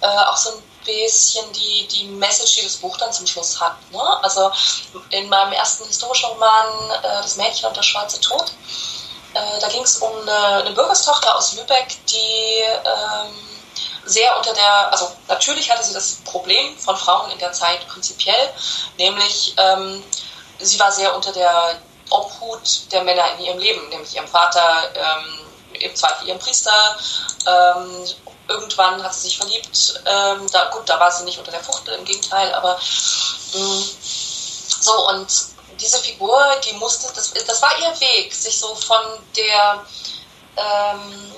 [0.00, 3.76] äh, auch so ein bisschen die, die Message, die das Buch dann zum Schluss hat.
[3.90, 4.22] Ne?
[4.22, 4.50] Also
[5.10, 8.52] in meinem ersten historischen Roman, äh, Das Mädchen und der schwarze Tod,
[9.34, 13.53] äh, da ging es um eine, eine Bürgerstochter aus Lübeck, die ähm,
[14.06, 18.52] sehr unter der, also natürlich hatte sie das Problem von Frauen in der Zeit prinzipiell,
[18.98, 20.02] nämlich ähm,
[20.60, 21.80] sie war sehr unter der
[22.10, 25.40] Obhut der Männer in ihrem Leben, nämlich ihrem Vater, ähm,
[25.80, 26.96] im Zweifel ihrem Priester.
[27.46, 28.04] Ähm,
[28.48, 30.00] irgendwann hat sie sich verliebt.
[30.06, 32.78] Ähm, da, gut, da war sie nicht unter der Fuchtel, im Gegenteil, aber
[33.54, 33.84] mh, mm,
[34.80, 35.28] so und
[35.80, 39.00] diese Figur, die musste, das, das war ihr Weg, sich so von
[39.36, 39.84] der
[40.56, 41.32] ähm,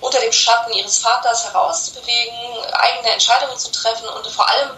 [0.00, 4.70] unter dem Schatten ihres Vaters herauszubewegen, eigene Entscheidungen zu treffen und vor allem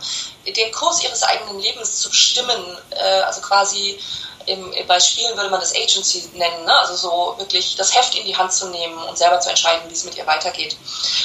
[0.46, 4.00] den Kurs ihres eigenen Lebens zu bestimmen, äh, also quasi
[4.46, 6.78] im, bei Spielen würde man das Agency nennen, ne?
[6.78, 9.94] also so wirklich das Heft in die Hand zu nehmen und selber zu entscheiden, wie
[9.94, 10.76] es mit ihr weitergeht.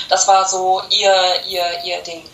[0.09, 2.29] Das war so ihr, ihr, ihr Ding.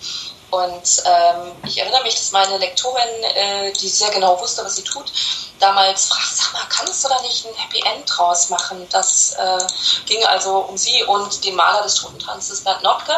[0.51, 4.83] Und ähm, ich erinnere mich, dass meine Lektorin, äh, die sehr genau wusste, was sie
[4.83, 5.11] tut,
[5.59, 8.85] damals fragte, sag mal, kannst du da nicht ein Happy End draus machen?
[8.89, 9.65] Das äh,
[10.05, 13.13] ging also um sie und den Maler des Totentanzes, Bernd Notke.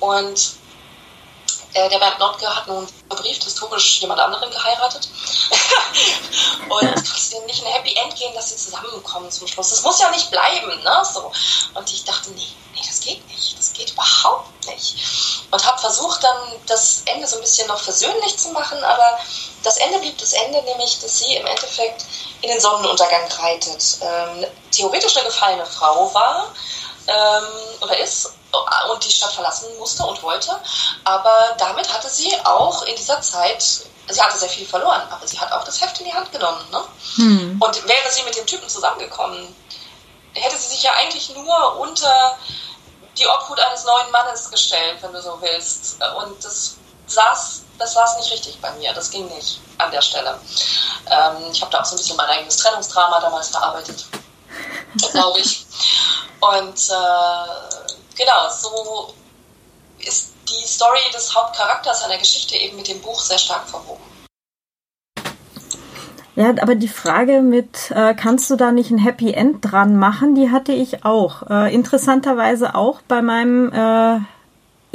[0.00, 0.58] Und
[1.78, 5.08] äh, der Bernd Notke hat nun verbrieft historisch jemand anderen geheiratet.
[6.68, 9.70] und kannst du nicht ein Happy End gehen, dass sie zusammenkommen zum Schluss?
[9.70, 11.02] Das muss ja nicht bleiben, ne?
[11.12, 11.30] So.
[11.74, 13.58] Und ich dachte, nee, nee, das geht nicht.
[13.58, 14.96] Das geht überhaupt nicht.
[15.50, 19.18] Und habe versucht, dann das Ende so ein bisschen noch versöhnlich zu machen, aber
[19.62, 22.04] das Ende blieb das Ende, nämlich, dass sie im Endeffekt
[22.42, 23.98] in den Sonnenuntergang reitet.
[24.00, 26.52] Ähm, theoretisch eine gefallene Frau war
[27.06, 27.44] ähm,
[27.80, 28.32] oder ist
[28.90, 30.58] und die Stadt verlassen musste und wollte.
[31.04, 35.38] Aber damit hatte sie auch in dieser Zeit, sie hatte sehr viel verloren, aber sie
[35.38, 36.64] hat auch das Heft in die Hand genommen.
[36.70, 36.84] Ne?
[37.16, 37.62] Hm.
[37.62, 39.54] Und wäre sie mit dem Typen zusammengekommen,
[40.34, 42.38] hätte sie sich ja eigentlich nur unter
[43.16, 45.98] die Obhut eines neuen Mannes gestellt, wenn du so willst.
[46.16, 46.76] Und das
[47.06, 48.92] saß, das saß nicht richtig bei mir.
[48.92, 50.38] Das ging nicht an der Stelle.
[51.10, 54.06] Ähm, ich habe da auch so ein bisschen mein eigenes Trennungsdrama damals verarbeitet,
[55.12, 55.66] glaube ich.
[56.40, 57.87] Und äh,
[58.18, 59.14] genau, so
[60.00, 64.02] ist die Story des Hauptcharakters einer Geschichte eben mit dem Buch sehr stark verwoben.
[66.36, 70.36] Ja, aber die Frage mit, äh, kannst du da nicht ein Happy End dran machen,
[70.36, 71.50] die hatte ich auch.
[71.50, 74.20] Äh, interessanterweise auch bei meinem äh,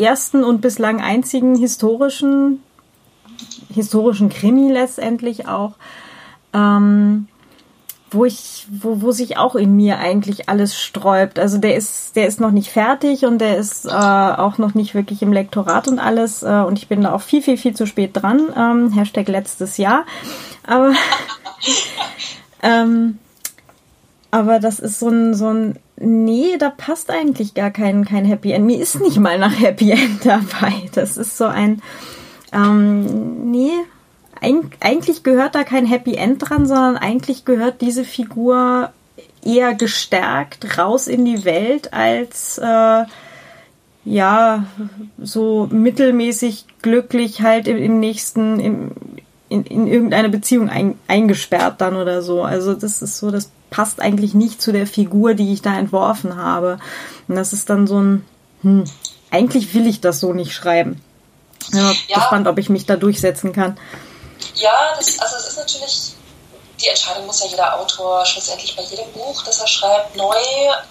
[0.01, 2.63] ersten und bislang einzigen historischen,
[3.73, 5.73] historischen Krimi letztendlich auch.
[6.53, 7.27] Ähm,
[8.13, 11.39] wo ich, wo, wo sich auch in mir eigentlich alles sträubt.
[11.39, 14.95] Also der ist, der ist noch nicht fertig und der ist äh, auch noch nicht
[14.95, 16.43] wirklich im Lektorat und alles.
[16.43, 18.41] Äh, und ich bin da auch viel, viel, viel zu spät dran.
[18.55, 20.05] Ähm, Hashtag letztes Jahr.
[20.65, 20.93] Aber,
[22.63, 23.17] ähm,
[24.31, 28.51] aber das ist so ein, so ein, nee, da passt eigentlich gar kein, kein Happy
[28.51, 28.65] End.
[28.65, 30.73] Mir ist nicht mal nach Happy End dabei.
[30.93, 31.81] Das ist so ein,
[32.51, 33.71] ähm, nee,
[34.79, 38.91] eigentlich gehört da kein Happy End dran, sondern eigentlich gehört diese Figur
[39.43, 43.03] eher gestärkt raus in die Welt als äh,
[44.05, 44.65] ja
[45.21, 48.91] so mittelmäßig glücklich halt im, im nächsten im,
[49.49, 52.43] in, in irgendeine Beziehung ein, eingesperrt dann oder so.
[52.43, 56.35] Also das ist so, das passt eigentlich nicht zu der Figur, die ich da entworfen
[56.35, 56.79] habe.
[57.27, 58.25] Und das ist dann so ein,
[58.61, 58.83] hm,
[59.29, 61.01] eigentlich will ich das so nicht schreiben.
[61.71, 62.15] Ja, ja.
[62.15, 63.77] gespannt, ob ich mich da durchsetzen kann.
[64.55, 66.13] Ja, das, also es ist natürlich,
[66.79, 70.35] die Entscheidung muss ja jeder Autor schlussendlich bei jedem Buch, das er schreibt, neu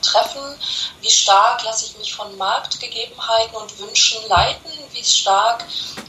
[0.00, 0.58] treffen.
[1.00, 4.70] Wie stark lasse ich mich von Marktgegebenheiten und Wünschen leiten?
[4.92, 5.64] Wie stark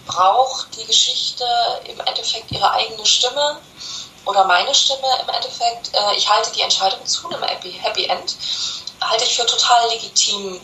[0.05, 1.45] braucht die Geschichte
[1.85, 3.59] im Endeffekt ihre eigene Stimme?
[4.25, 5.93] Oder meine Stimme im Endeffekt.
[5.93, 8.35] Äh, ich halte die Entscheidung zu einem Happy End,
[9.01, 10.61] halte ich für total legitim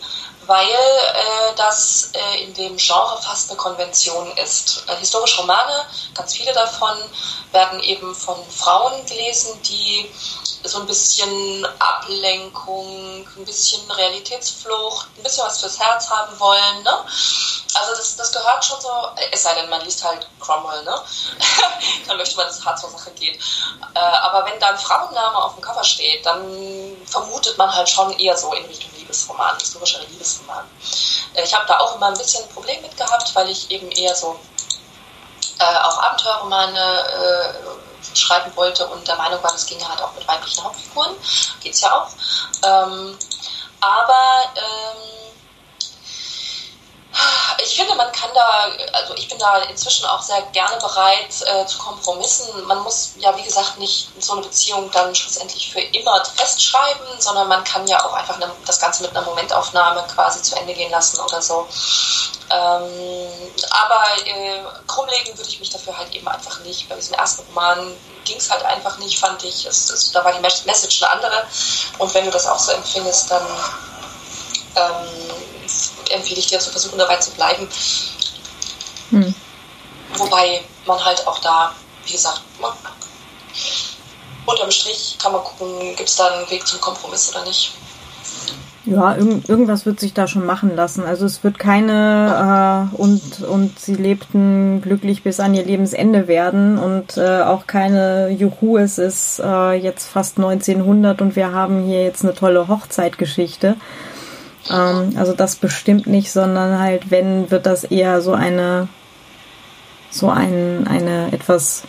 [0.50, 4.82] weil äh, das äh, in dem Genre fast eine Konvention ist.
[4.88, 6.98] Äh, historische Romane, ganz viele davon,
[7.52, 10.10] werden eben von Frauen gelesen, die
[10.64, 16.82] so ein bisschen Ablenkung, ein bisschen Realitätsflucht, ein bisschen was fürs Herz haben wollen.
[16.82, 17.04] Ne?
[17.74, 18.90] Also das, das gehört schon so,
[19.30, 21.02] es sei denn, man liest halt Cromwell, ne?
[22.08, 23.38] dann möchte man, dass es hart zur Sache geht.
[23.94, 28.12] Äh, aber wenn da ein Frauenname auf dem Cover steht, dann vermutet man halt schon
[28.18, 30.39] eher so in Richtung Liebesroman, historischer Liebesroman.
[31.34, 33.90] Äh, ich habe da auch immer ein bisschen ein Problem mit gehabt, weil ich eben
[33.90, 34.38] eher so
[35.58, 40.26] äh, auch Abenteuerromane äh, schreiben wollte und der Meinung war, das ginge halt auch mit
[40.26, 41.14] weiblichen Hauptfiguren.
[41.60, 42.08] Geht's ja auch.
[42.62, 43.16] Ähm,
[43.80, 45.29] aber ähm,
[47.62, 51.66] ich finde, man kann da, also ich bin da inzwischen auch sehr gerne bereit äh,
[51.66, 52.66] zu Kompromissen.
[52.66, 57.48] Man muss ja, wie gesagt, nicht so eine Beziehung dann schlussendlich für immer festschreiben, sondern
[57.48, 60.90] man kann ja auch einfach eine, das Ganze mit einer Momentaufnahme quasi zu Ende gehen
[60.90, 61.66] lassen oder so.
[62.50, 66.88] Ähm, aber äh, krummlegen würde ich mich dafür halt eben einfach nicht.
[66.88, 69.66] Bei diesem ersten Roman ging es halt einfach nicht, fand ich.
[69.66, 71.46] Es, es, da war die Message eine andere.
[71.98, 73.46] Und wenn du das auch so empfindest, dann
[74.76, 75.30] ähm,
[76.10, 77.68] empfehle ich dir zu versuchen, dabei zu bleiben.
[79.10, 79.34] Hm.
[80.14, 81.72] Wobei man halt auch da,
[82.04, 82.72] wie gesagt, man,
[84.46, 87.72] unterm Strich kann man gucken, gibt es da einen Weg zum Kompromiss oder nicht.
[88.86, 91.04] Ja, irg irgendwas wird sich da schon machen lassen.
[91.04, 96.78] Also es wird keine äh, und und sie lebten glücklich bis an ihr Lebensende werden
[96.78, 102.02] und äh, auch keine Juhu, es ist äh, jetzt fast 1900 und wir haben hier
[102.02, 103.76] jetzt eine tolle Hochzeitgeschichte.
[104.70, 108.88] Ähm, also das bestimmt nicht, sondern halt wenn wird das eher so eine
[110.10, 111.84] so ein eine etwas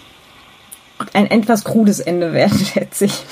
[1.13, 3.23] ein etwas krudes Ende werden, schätze ich.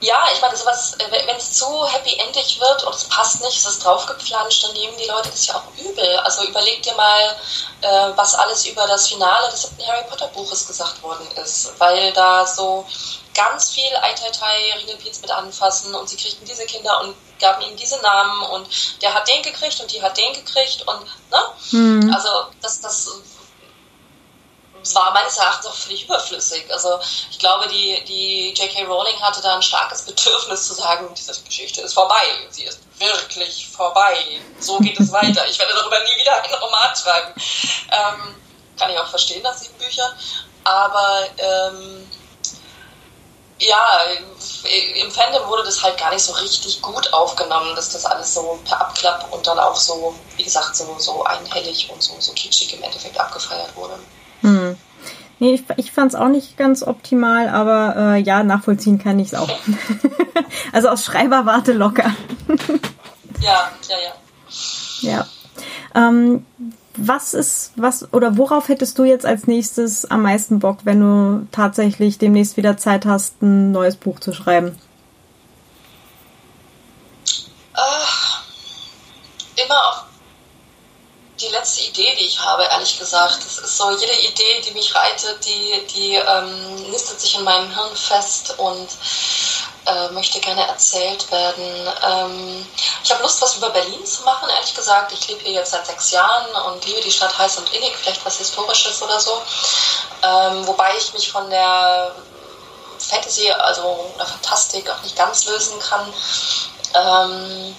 [0.00, 3.66] Ja, ich meine, sowas, äh, wenn es zu happy-endig wird und es passt nicht, es
[3.66, 6.16] ist draufgepflanscht, dann nehmen die Leute das ja auch übel.
[6.18, 7.36] Also überleg dir mal,
[7.80, 12.12] äh, was alles über das Finale des siebten Harry Potter Buches gesagt worden ist, weil
[12.12, 12.86] da so
[13.34, 18.00] ganz viel Eitetai Ringelpiez mit anfassen und sie kriegten diese Kinder und gaben ihnen diese
[18.00, 18.68] Namen und
[19.02, 21.42] der hat den gekriegt und die hat den gekriegt und, ne?
[21.72, 22.14] Mhm.
[22.14, 22.28] Also
[22.60, 23.10] das, das
[24.94, 26.64] war meines Erachtens auch völlig überflüssig.
[26.70, 26.98] Also
[27.30, 28.84] ich glaube, die, die J.K.
[28.84, 32.22] Rowling hatte da ein starkes Bedürfnis zu sagen, diese Geschichte ist vorbei.
[32.50, 34.16] Sie ist wirklich vorbei.
[34.60, 35.46] So geht es weiter.
[35.48, 37.34] Ich werde darüber nie wieder einen Roman schreiben.
[37.90, 38.34] Ähm,
[38.78, 40.12] kann ich auch verstehen nach sieben Büchern.
[40.64, 42.08] Aber ähm,
[43.60, 44.02] ja,
[44.94, 48.58] im Fandom wurde das halt gar nicht so richtig gut aufgenommen, dass das alles so
[48.64, 52.72] per Abklapp und dann auch so, wie gesagt, so, so einhellig und so, so kitschig
[52.74, 53.98] im Endeffekt abgefeiert wurde.
[54.42, 54.77] Hm.
[55.40, 59.28] Nee, ich, ich fand es auch nicht ganz optimal, aber äh, ja, nachvollziehen kann ich
[59.28, 59.50] es auch.
[60.72, 62.10] also aus Schreiberwarte locker.
[63.40, 64.12] ja, ja, ja.
[65.00, 65.26] Ja.
[65.94, 66.44] Ähm,
[66.96, 71.46] was ist, was oder worauf hättest du jetzt als nächstes am meisten Bock, wenn du
[71.52, 74.76] tatsächlich demnächst wieder Zeit hast, ein neues Buch zu schreiben?
[77.74, 78.42] Ach,
[79.54, 80.07] immer auf
[81.40, 83.38] die letzte Idee, die ich habe, ehrlich gesagt.
[83.44, 87.72] Das ist so, jede Idee, die mich reitet, die, die ähm, nistet sich in meinem
[87.72, 88.88] Hirn fest und
[89.86, 91.92] äh, möchte gerne erzählt werden.
[92.02, 92.66] Ähm,
[93.02, 95.12] ich habe Lust, was über Berlin zu machen, ehrlich gesagt.
[95.12, 98.24] Ich lebe hier jetzt seit sechs Jahren und liebe die Stadt heiß und innig, vielleicht
[98.24, 99.40] was Historisches oder so.
[100.22, 102.14] Ähm, wobei ich mich von der
[102.98, 106.12] Fantasy, also der Fantastik auch nicht ganz lösen kann.
[106.94, 107.76] Ähm,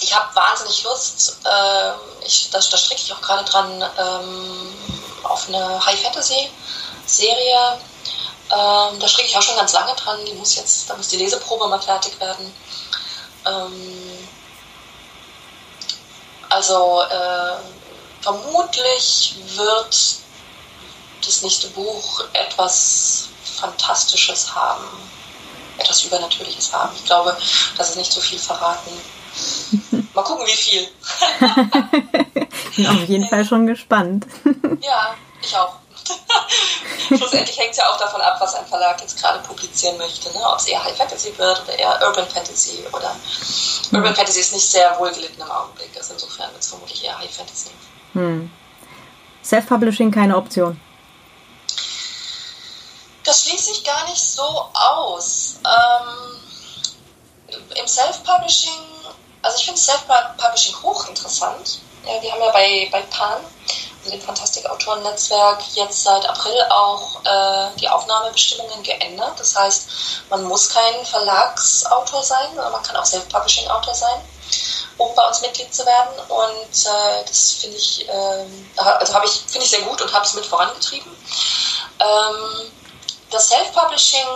[0.00, 1.92] ich habe wahnsinnig Lust, äh,
[2.24, 4.74] ich, da, da stricke ich auch gerade dran, ähm,
[5.22, 7.80] auf eine High-Fantasy-Serie.
[8.48, 10.24] Ähm, da stricke ich auch schon ganz lange dran.
[10.24, 12.54] Die muss jetzt, da muss die Leseprobe mal fertig werden.
[13.46, 14.28] Ähm,
[16.48, 17.56] also äh,
[18.20, 19.96] vermutlich wird
[21.24, 23.28] das nächste Buch etwas
[23.58, 24.84] Fantastisches haben,
[25.78, 26.94] etwas Übernatürliches haben.
[26.96, 27.36] Ich glaube,
[27.76, 28.92] das ist nicht so viel verraten.
[30.14, 30.88] Mal gucken, wie viel.
[32.76, 34.26] Bin auf jeden Fall schon gespannt.
[34.80, 35.74] ja, ich auch.
[37.08, 40.30] Schlussendlich hängt es ja auch davon ab, was ein Verlag jetzt gerade publizieren möchte.
[40.32, 40.40] Ne?
[40.44, 42.84] Ob es eher High Fantasy wird oder eher Urban Fantasy.
[42.92, 43.98] Oder hm.
[43.98, 45.90] Urban Fantasy ist nicht sehr wohlgelitten im Augenblick.
[45.96, 47.70] Also insofern wird es vermutlich eher High Fantasy.
[48.12, 48.50] Hm.
[49.42, 50.80] Self-Publishing keine Option.
[53.24, 55.58] Das schließe ich gar nicht so aus.
[55.64, 56.40] Ähm,
[57.74, 58.72] Im Self-Publishing
[59.42, 61.80] also ich finde Self-Publishing hochinteressant.
[62.20, 63.40] Wir haben ja bei, bei PAN,
[64.04, 69.38] also dem Fantastikautoren-Netzwerk, jetzt seit April auch äh, die Aufnahmebestimmungen geändert.
[69.38, 69.88] Das heißt,
[70.30, 74.20] man muss kein Verlagsautor sein, sondern man kann auch Self-Publishing-Autor sein,
[74.98, 76.14] um bei uns Mitglied zu werden.
[76.28, 80.34] Und äh, das finde ich, äh, also ich, finde ich sehr gut und habe es
[80.34, 81.10] mit vorangetrieben.
[81.98, 82.72] Ähm,
[83.30, 84.26] das Self-Publishing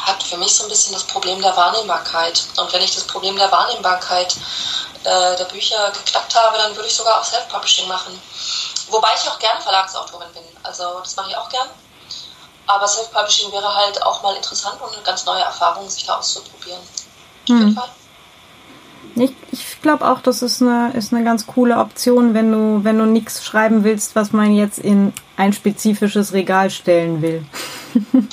[0.00, 2.44] hat für mich so ein bisschen das Problem der Wahrnehmbarkeit.
[2.56, 4.36] Und wenn ich das Problem der Wahrnehmbarkeit
[5.04, 8.20] äh, der Bücher geknackt habe, dann würde ich sogar auch Self-Publishing machen.
[8.90, 10.42] Wobei ich auch gerne Verlagsautorin bin.
[10.62, 11.68] Also das mache ich auch gern.
[12.66, 16.80] Aber Self-Publishing wäre halt auch mal interessant und eine ganz neue Erfahrung, sich da auszuprobieren.
[16.80, 17.76] Auf jeden hm.
[17.76, 17.90] Fall.
[19.14, 22.98] Ich, ich glaube auch, das ist eine, ist eine ganz coole Option, wenn du, wenn
[22.98, 27.46] du nichts schreiben willst, was man jetzt in ein spezifisches Regal stellen will.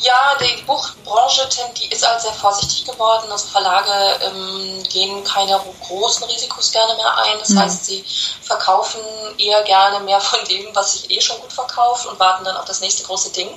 [0.00, 1.48] ja, die Buchbranche
[1.78, 3.30] die ist halt sehr vorsichtig geworden.
[3.30, 3.92] Also Verlage
[4.24, 7.38] ähm, gehen keine großen Risikos gerne mehr ein.
[7.38, 7.60] Das mhm.
[7.60, 8.04] heißt, sie
[8.42, 9.00] verkaufen
[9.38, 12.64] eher gerne mehr von dem, was sich eh schon gut verkauft und warten dann auf
[12.64, 13.48] das nächste große Ding.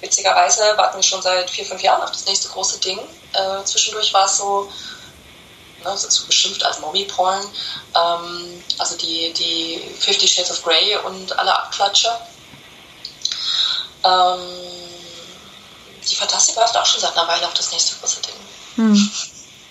[0.00, 2.98] Witzigerweise warten wir schon seit vier, fünf Jahren auf das nächste große Ding.
[3.34, 4.68] Äh, zwischendurch war es so,
[5.86, 7.40] ne, so beschimpft als Mommy-Porn.
[7.94, 12.20] Ähm, also die, die Fifty Shades of Grey und alle Abklatscher.
[14.04, 14.40] Ähm,
[16.08, 18.34] die Fantastik wartet auch schon seit einer Weile auf das nächste große Ding.
[18.76, 19.10] Hm.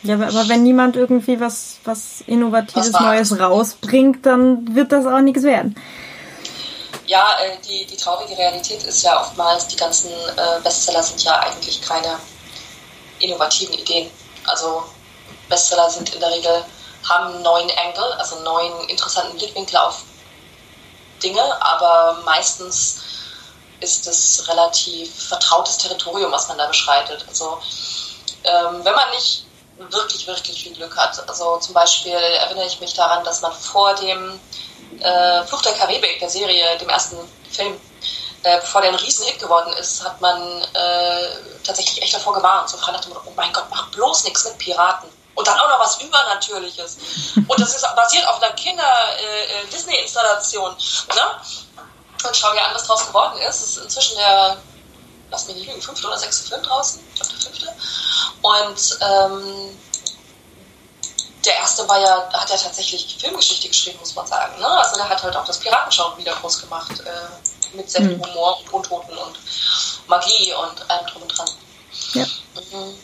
[0.03, 5.19] Ja, aber wenn niemand irgendwie was, was Innovatives was Neues rausbringt, dann wird das auch
[5.19, 5.75] nichts werden.
[7.07, 11.39] Ja, äh, die, die traurige Realität ist ja oftmals, die ganzen äh, Bestseller sind ja
[11.39, 12.19] eigentlich keine
[13.19, 14.09] innovativen Ideen.
[14.45, 14.83] Also
[15.49, 16.65] Bestseller sind in der Regel,
[17.07, 20.01] haben neuen Angle, also neuen interessanten Blickwinkel auf
[21.21, 23.01] Dinge, aber meistens
[23.79, 27.25] ist es relativ vertrautes Territorium, was man da beschreitet.
[27.27, 27.59] Also
[28.43, 29.45] ähm, wenn man nicht
[29.77, 31.27] wirklich, wirklich viel Glück hat.
[31.27, 34.39] Also zum Beispiel erinnere ich mich daran, dass man vor dem
[34.99, 37.17] äh, Flucht der Karibik, der Serie, dem ersten
[37.51, 37.79] Film,
[38.43, 41.27] äh, bevor der ein Riesenhit geworden ist, hat man äh,
[41.63, 42.69] tatsächlich echt davor gewarnt.
[42.69, 45.09] So frei nach dem Motto, oh mein Gott, mach bloß nichts mit Piraten.
[45.35, 46.97] Und dann auch noch was Übernatürliches.
[47.35, 50.71] Und das ist basiert auf einer Kinder-Disney-Installation.
[50.71, 51.21] Äh, ne?
[52.25, 53.61] Und schau dir an, was draus geworden ist.
[53.61, 54.57] Es ist inzwischen der,
[55.29, 57.03] lass mich nicht lügen, fünfte oder sechste Film draußen.
[57.13, 57.67] Ich glaube, der fünfte.
[58.41, 59.77] Und ähm,
[61.45, 64.57] der erste war ja, hat ja tatsächlich Filmgeschichte geschrieben, muss man sagen.
[64.59, 64.67] Ne?
[64.67, 66.99] Also der hat halt auch das Piratenschauen wieder groß gemacht.
[67.01, 67.27] Äh,
[67.75, 68.25] mit sehr viel mhm.
[68.25, 69.39] Humor und Untoten und
[70.07, 71.49] Magie und allem drum und dran.
[72.13, 72.25] Ja.
[72.71, 72.97] Mhm.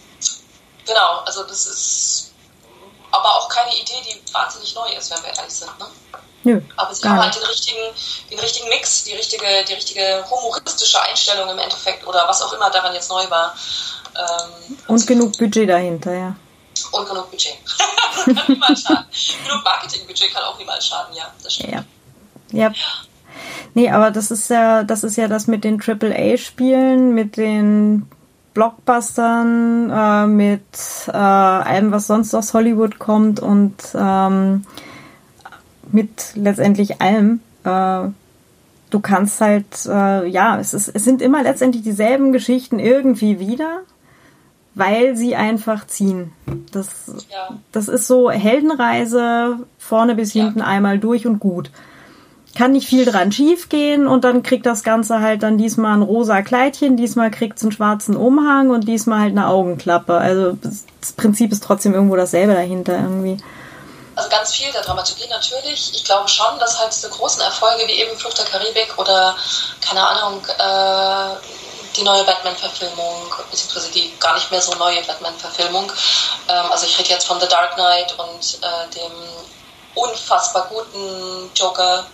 [0.86, 2.32] Genau, also das ist
[3.12, 5.80] aber auch keine Idee, die wahnsinnig neu ist, wenn wir ehrlich sind.
[5.80, 5.86] Ne?
[6.44, 7.80] Nö, aber sie haben halt den richtigen,
[8.32, 12.70] den richtigen Mix, die richtige, die richtige humoristische Einstellung im Endeffekt oder was auch immer
[12.72, 13.56] daran jetzt neu war.
[14.16, 16.36] Ähm, und genug Budget dahinter, ja.
[16.92, 17.58] Und genug Budget.
[18.26, 19.06] kann niemals schaden.
[19.46, 21.74] genug Marketingbudget kann auch niemals schaden, ja, das stimmt.
[21.74, 21.84] Ja.
[22.52, 22.74] ja.
[23.74, 28.10] Nee, aber das ist ja, das ist ja das mit den AAA-Spielen, mit den
[28.54, 30.62] Blockbustern, äh, mit
[31.08, 34.66] äh, allem, was sonst aus Hollywood kommt und ähm,
[35.92, 37.40] mit letztendlich allem.
[37.64, 38.10] Äh,
[38.90, 43.82] du kannst halt, äh, ja, es, ist, es sind immer letztendlich dieselben Geschichten irgendwie wieder,
[44.76, 46.32] weil sie einfach ziehen.
[46.72, 47.58] Das, ja.
[47.72, 50.66] das ist so Heldenreise vorne bis hinten ja.
[50.66, 51.72] einmal durch und gut
[52.56, 56.42] kann nicht viel dran schiefgehen und dann kriegt das Ganze halt dann diesmal ein rosa
[56.42, 60.18] Kleidchen, diesmal kriegt es einen schwarzen Umhang und diesmal halt eine Augenklappe.
[60.18, 63.38] Also das Prinzip ist trotzdem irgendwo dasselbe dahinter irgendwie.
[64.16, 65.94] Also ganz viel der Dramaturgie natürlich.
[65.94, 69.36] Ich glaube schon, dass halt diese großen Erfolge wie eben Flucht der Karibik oder
[69.80, 71.36] keine Ahnung, äh,
[71.96, 75.92] die neue Batman-Verfilmung, beziehungsweise die gar nicht mehr so neue Batman-Verfilmung.
[76.50, 79.12] Ähm, also ich rede jetzt von The Dark Knight und äh, dem
[79.96, 82.06] unfassbar guten Joker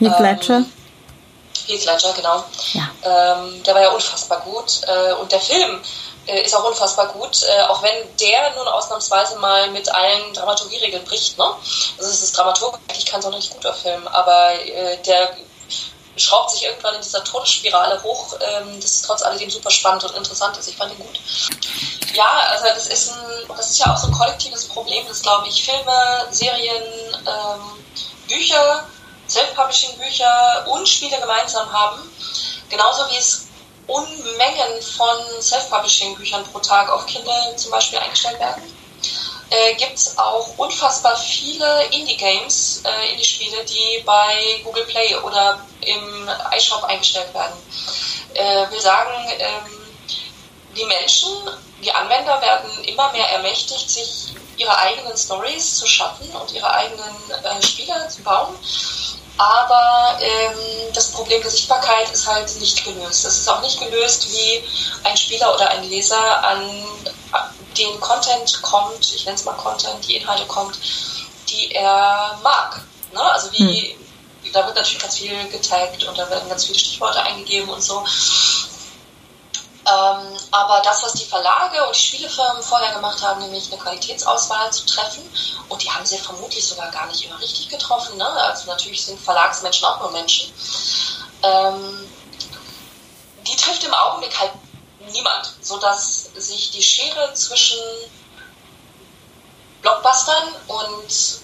[0.00, 0.64] Heath ähm, Ledger.
[1.66, 2.44] Heath Ledger, genau.
[2.72, 2.90] Ja.
[3.02, 4.80] Ähm, der war ja unfassbar gut.
[4.86, 5.80] Äh, und der Film
[6.26, 11.04] äh, ist auch unfassbar gut, äh, auch wenn der nun ausnahmsweise mal mit allen Dramaturgieregeln
[11.04, 11.38] bricht.
[11.38, 11.44] Ne?
[11.98, 15.30] Also es ist Dramaturg eigentlich kein sonderlich guter Film, aber äh, der
[16.16, 20.14] schraubt sich irgendwann in dieser Todesspirale hoch, ähm, das ist trotz alledem super spannend und
[20.16, 20.68] interessant ist.
[20.68, 21.20] Ich fand ihn gut.
[22.14, 25.48] Ja, also das ist, ein, das ist ja auch so ein kollektives Problem, das glaube
[25.48, 26.82] ich Filme, Serien,
[27.26, 27.84] ähm,
[28.28, 28.86] Bücher
[29.30, 32.10] Self-Publishing-Bücher und Spiele gemeinsam haben.
[32.68, 33.46] Genauso wie es
[33.86, 38.62] Unmengen von Self-Publishing-Büchern pro Tag auf Kindle zum Beispiel eingestellt werden,
[39.50, 46.30] äh, gibt es auch unfassbar viele Indie-Games, äh, Indie-Spiele, die bei Google Play oder im
[46.56, 47.56] iShop eingestellt werden.
[48.34, 49.80] Äh, will sagen, ähm,
[50.76, 51.30] die Menschen,
[51.82, 57.16] die Anwender werden immer mehr ermächtigt, sich ihre eigenen Stories zu schaffen und ihre eigenen
[57.42, 58.56] äh, Spiele zu bauen
[59.40, 63.24] aber ähm, das Problem der Sichtbarkeit ist halt nicht gelöst.
[63.24, 64.62] Es ist auch nicht gelöst, wie
[65.02, 66.84] ein Spieler oder ein Leser an
[67.78, 70.78] den Content kommt, ich nenne es mal Content, die Inhalte kommt,
[71.48, 72.82] die er mag.
[73.14, 73.22] Ne?
[73.32, 73.96] Also wie,
[74.42, 74.52] hm.
[74.52, 78.04] da wird natürlich ganz viel getaggt und da werden ganz viele Stichworte eingegeben und so.
[79.86, 84.70] Ähm, aber das, was die Verlage und die Spielefirmen vorher gemacht haben, nämlich eine Qualitätsauswahl
[84.72, 85.22] zu treffen,
[85.68, 88.18] und die haben sie vermutlich sogar gar nicht immer richtig getroffen.
[88.18, 88.26] Ne?
[88.26, 90.52] Also natürlich sind Verlagsmenschen auch nur Menschen.
[91.42, 92.10] Ähm,
[93.46, 94.52] die trifft im Augenblick halt
[95.12, 97.78] niemand, sodass sich die Schere zwischen
[99.80, 101.40] Blockbustern und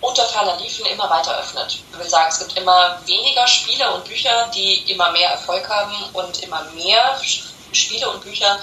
[0.00, 1.78] unter ferner Liefen immer weiter öffnet.
[1.92, 5.94] Ich will sagen, es gibt immer weniger Spiele und Bücher, die immer mehr Erfolg haben
[6.12, 7.18] und immer mehr
[7.76, 8.58] Spiele und Bücher,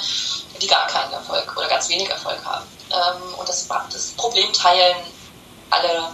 [0.61, 2.65] die gar keinen Erfolg oder ganz wenig Erfolg haben.
[2.91, 4.97] Ähm, und das, das Problem teilen
[5.69, 6.09] alle,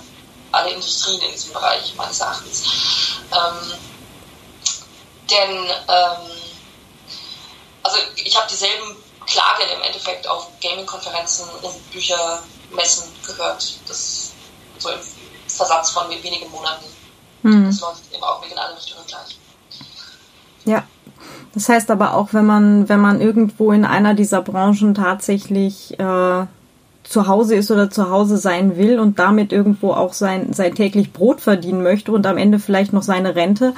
[0.52, 2.64] alle Industrien in diesem Bereich meines Erachtens.
[3.32, 3.74] Ähm,
[5.30, 6.32] denn ähm,
[7.84, 8.96] also ich habe dieselben
[9.26, 13.80] Klagen im Endeffekt auf Gaming-Konferenzen und Büchermessen gehört.
[13.88, 14.32] Das
[14.80, 15.00] so im
[15.48, 16.86] Versatz von wenigen Monaten.
[17.44, 17.66] Mhm.
[17.66, 19.38] Das läuft im Augenblick in alle Richtungen gleich.
[20.66, 20.88] Ja,
[21.54, 26.46] das heißt aber auch, wenn man, wenn man irgendwo in einer dieser Branchen tatsächlich äh,
[27.04, 31.12] zu Hause ist oder zu Hause sein will und damit irgendwo auch sein, sein täglich
[31.12, 33.74] Brot verdienen möchte und am Ende vielleicht noch seine Rente,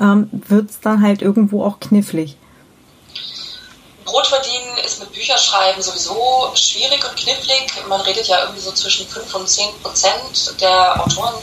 [0.00, 2.36] ähm, wird es dann halt irgendwo auch knifflig.
[4.04, 7.72] Brot verdienen ist mit Bücherschreiben sowieso schwierig und knifflig.
[7.88, 11.34] Man redet ja irgendwie so zwischen 5 und 10 Prozent der Autoren,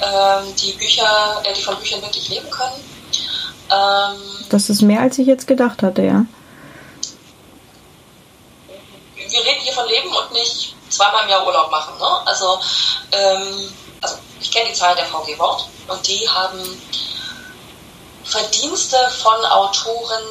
[0.00, 2.91] ähm, die Bücher, äh, die von Büchern wirklich leben können.
[3.72, 4.20] Ähm,
[4.50, 6.26] das ist mehr, als ich jetzt gedacht hatte, ja.
[9.16, 11.96] Wir reden hier von Leben und nicht zweimal im Jahr Urlaub machen.
[11.98, 12.26] Ne?
[12.26, 12.60] Also,
[13.12, 16.60] ähm, also ich kenne die Zahlen der VG Wort und die haben
[18.24, 20.22] Verdienste von Autoren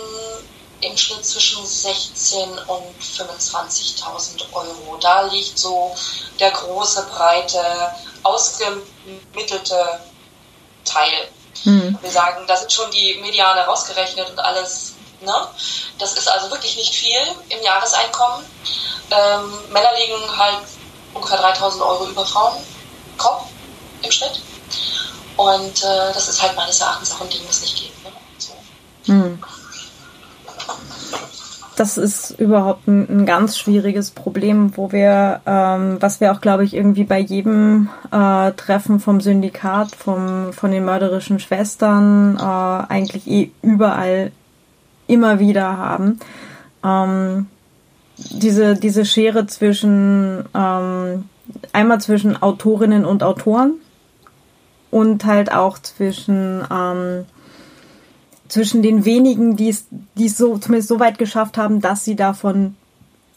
[0.82, 4.98] im Schnitt zwischen 16 und 25.000 Euro.
[5.00, 5.96] Da liegt so
[6.40, 7.64] der große, breite,
[8.24, 10.00] ausgemittelte
[10.86, 11.28] Teil.
[11.64, 11.98] Mhm.
[12.02, 14.94] Wir sagen, da sind schon die Mediane rausgerechnet und alles.
[15.22, 15.34] Ne?
[16.00, 18.46] Das ist also wirklich nicht viel im Jahreseinkommen.
[19.12, 20.64] Ähm, Männer liegen halt
[21.14, 22.64] ungefähr 3000 Euro über Frauen
[23.18, 23.44] Kopf
[24.02, 24.42] im Schnitt.
[25.38, 28.04] Und äh, das ist halt meines Erachtens auch ein Ding, das nicht geht.
[28.04, 28.12] Ne?
[28.40, 28.54] So.
[29.06, 29.44] Mhm
[31.76, 36.64] das ist überhaupt ein, ein, ganz schwieriges Problem, wo wir, ähm, was wir auch, glaube
[36.64, 43.28] ich, irgendwie bei jedem äh, Treffen vom Syndikat, vom, von den mörderischen Schwestern äh, eigentlich
[43.28, 44.32] eh überall
[45.08, 46.20] immer wieder haben.
[46.84, 47.48] Ähm,
[48.18, 51.26] diese, diese Schere zwischen, ähm,
[51.74, 53.76] einmal zwischen Autorinnen und Autoren
[54.92, 57.26] und halt auch zwischen, ähm,
[58.52, 59.86] zwischen den wenigen, die es,
[60.16, 62.76] die es so, zumindest so weit geschafft haben, dass sie davon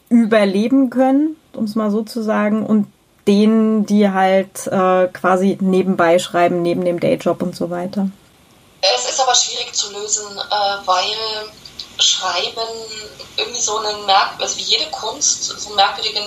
[0.08, 2.88] überleben können, um es mal so zu sagen, und
[3.26, 8.10] denen, die halt äh, quasi nebenbei schreiben, neben dem Dayjob und so weiter.
[8.80, 11.48] Es ist aber schwierig zu lösen, äh, weil
[11.98, 12.68] Schreiben
[13.36, 16.24] irgendwie so einen Merk also wie jede Kunst so einen merkwürdigen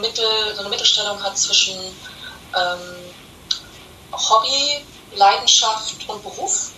[0.00, 0.24] Mittel,
[0.54, 2.96] so eine Mittelstellung hat zwischen ähm,
[4.12, 4.84] Hobby,
[5.14, 6.72] Leidenschaft und Beruf.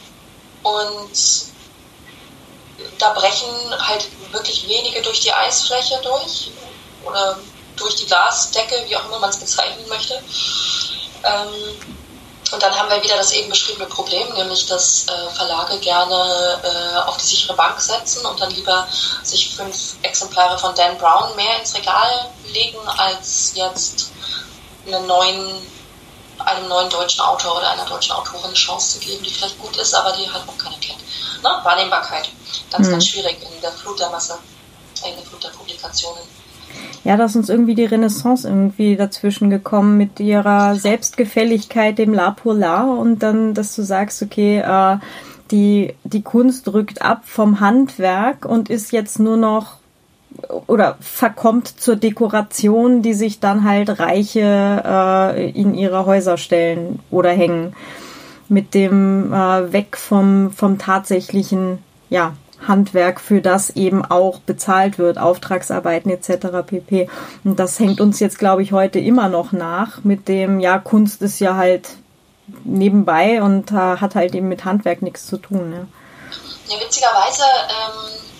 [0.66, 1.16] Und
[2.98, 3.48] da brechen
[3.78, 6.50] halt wirklich wenige durch die Eisfläche durch
[7.04, 7.38] oder
[7.76, 10.14] durch die Glasdecke, wie auch immer man es bezeichnen möchte.
[11.22, 11.76] Ähm,
[12.52, 16.98] und dann haben wir wieder das eben beschriebene Problem, nämlich dass äh, Verlage gerne äh,
[17.00, 18.88] auf die sichere Bank setzen und dann lieber
[19.22, 24.10] sich fünf Exemplare von Dan Brown mehr ins Regal legen, als jetzt
[24.86, 25.75] einen neuen
[26.38, 29.76] einem neuen deutschen Autor oder einer deutschen Autorin eine Chance zu geben, die vielleicht gut
[29.76, 30.98] ist, aber die halt auch keiner kennt.
[31.42, 31.50] Ne?
[31.62, 32.30] Wahrnehmbarkeit,
[32.70, 32.92] ganz, mhm.
[32.92, 34.38] ganz schwierig in der Flut der Masse,
[35.08, 36.22] in der Flut der Publikationen.
[37.04, 42.32] Ja, da ist uns irgendwie die Renaissance irgendwie dazwischen gekommen mit ihrer Selbstgefälligkeit, dem La
[42.32, 44.98] Polar und dann, dass du sagst, okay, äh,
[45.50, 49.76] die, die Kunst rückt ab vom Handwerk und ist jetzt nur noch
[50.66, 57.30] oder verkommt zur Dekoration, die sich dann halt Reiche äh, in ihre Häuser stellen oder
[57.30, 57.74] hängen.
[58.48, 61.78] Mit dem äh, Weg vom, vom tatsächlichen
[62.10, 62.34] ja,
[62.66, 66.46] Handwerk, für das eben auch bezahlt wird, Auftragsarbeiten etc.
[66.66, 67.08] pp.
[67.44, 71.22] Und das hängt uns jetzt, glaube ich, heute immer noch nach mit dem, ja, Kunst
[71.22, 71.88] ist ja halt
[72.64, 75.70] nebenbei und äh, hat halt eben mit Handwerk nichts zu tun.
[75.70, 75.88] Ne?
[76.68, 78.35] Ja, witzigerweise ähm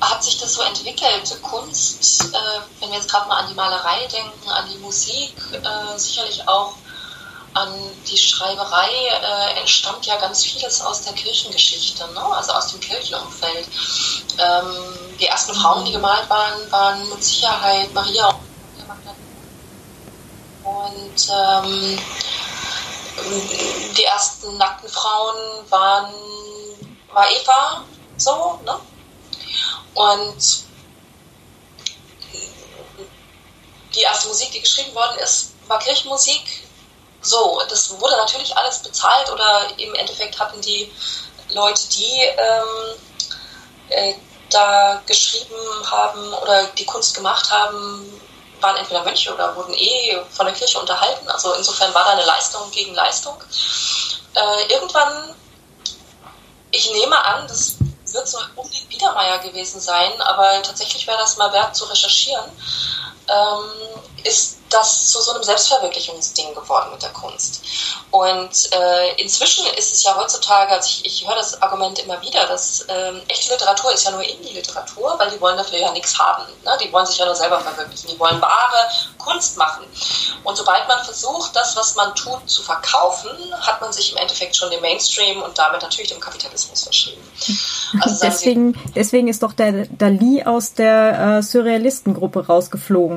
[0.00, 1.42] hat sich das so entwickelt.
[1.42, 2.38] Kunst, äh,
[2.80, 6.74] wenn wir jetzt gerade mal an die Malerei denken, an die Musik, äh, sicherlich auch
[7.54, 7.72] an
[8.10, 12.20] die Schreiberei, äh, entstammt ja ganz vieles aus der Kirchengeschichte, ne?
[12.20, 13.68] also aus dem Kirchenumfeld.
[14.38, 18.34] Ähm, die ersten Frauen, die gemalt waren, waren mit Sicherheit Maria
[20.64, 21.98] und ähm,
[23.96, 25.36] die ersten nackten Frauen
[25.70, 26.12] waren
[27.12, 27.84] war Eva,
[28.16, 28.76] so, ne?
[29.94, 30.64] Und
[33.94, 36.64] die erste Musik, die geschrieben worden ist, war Kirchenmusik.
[37.20, 40.92] So, das wurde natürlich alles bezahlt oder im Endeffekt hatten die
[41.50, 42.98] Leute, die ähm,
[43.88, 44.14] äh,
[44.50, 45.54] da geschrieben
[45.90, 48.20] haben oder die Kunst gemacht haben,
[48.60, 51.28] waren entweder Mönche oder wurden eh von der Kirche unterhalten.
[51.28, 53.36] Also insofern war da eine Leistung gegen Leistung.
[54.34, 55.34] Äh, irgendwann,
[56.70, 57.76] ich nehme an, das
[58.14, 62.50] wird so den Biedermeier gewesen sein, aber tatsächlich wäre das mal wert zu recherchieren.
[63.28, 67.62] Ähm, ist das zu so einem Selbstverwirklichungsding geworden mit der Kunst.
[68.10, 72.46] Und äh, inzwischen ist es ja heutzutage, also ich, ich höre das Argument immer wieder,
[72.46, 76.44] dass ähm, echte Literatur ist ja nur Indie-Literatur, weil die wollen dafür ja nichts haben.
[76.64, 76.76] Ne?
[76.82, 78.10] Die wollen sich ja nur selber verwirklichen.
[78.10, 78.88] Die wollen wahre
[79.18, 79.84] Kunst machen.
[80.42, 83.30] Und sobald man versucht, das, was man tut, zu verkaufen,
[83.60, 87.22] hat man sich im Endeffekt schon dem Mainstream und damit natürlich dem Kapitalismus verschrieben.
[88.00, 93.13] Also deswegen, deswegen ist doch der Dali aus der äh, Surrealistengruppe rausgeflogen.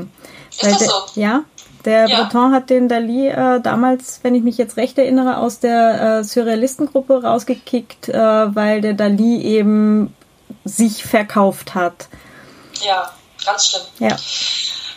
[0.51, 0.91] Ist das so?
[1.15, 1.43] ja,
[1.85, 2.23] der ja.
[2.23, 6.23] Breton hat den Dali äh, damals, wenn ich mich jetzt recht erinnere, aus der äh,
[6.23, 8.15] Surrealistengruppe rausgekickt, äh,
[8.55, 10.15] weil der Dali eben
[10.65, 12.07] sich verkauft hat.
[12.81, 13.11] Ja,
[13.45, 13.83] ganz schlimm.
[13.99, 14.15] Ja.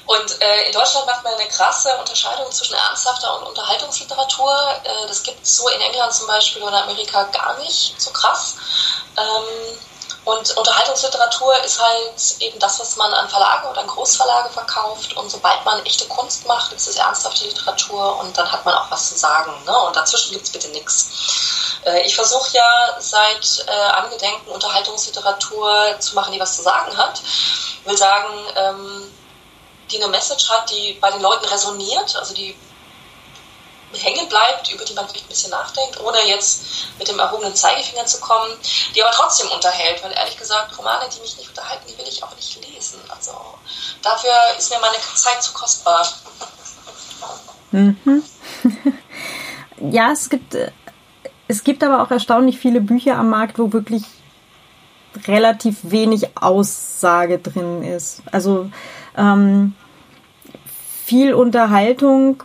[0.07, 4.53] Und äh, in Deutschland macht man eine krasse Unterscheidung zwischen ernsthafter und Unterhaltungsliteratur.
[4.83, 8.57] Äh, das gibt es so in England zum Beispiel oder Amerika gar nicht so krass.
[9.17, 9.79] Ähm,
[10.25, 15.17] und Unterhaltungsliteratur ist halt eben das, was man an Verlage oder an Großverlage verkauft.
[15.17, 18.91] Und sobald man echte Kunst macht, ist es ernsthafte Literatur und dann hat man auch
[18.91, 19.53] was zu sagen.
[19.65, 19.79] Ne?
[19.79, 21.81] Und dazwischen gibt es bitte nichts.
[21.87, 27.23] Äh, ich versuche ja seit äh, Angedenken Unterhaltungsliteratur zu machen, die was zu sagen hat.
[27.23, 29.15] Ich will sagen, ähm,
[29.91, 32.57] die eine Message hat, die bei den Leuten resoniert, also die
[33.99, 36.63] hängen bleibt, über die man vielleicht ein bisschen nachdenkt, ohne jetzt
[36.99, 38.57] mit dem erhobenen Zeigefinger zu kommen,
[38.95, 42.23] die aber trotzdem unterhält, weil ehrlich gesagt, Romane, die mich nicht unterhalten, die will ich
[42.23, 43.01] auch nicht lesen.
[43.09, 43.33] Also
[44.03, 46.07] dafür ist mir meine Zeit zu kostbar.
[47.73, 48.23] Mhm.
[49.91, 50.57] ja, es gibt,
[51.49, 54.03] es gibt aber auch erstaunlich viele Bücher am Markt, wo wirklich
[55.27, 58.23] relativ wenig Aussage drin ist.
[58.31, 58.71] Also
[59.17, 59.75] ähm,
[61.05, 62.43] viel Unterhaltung,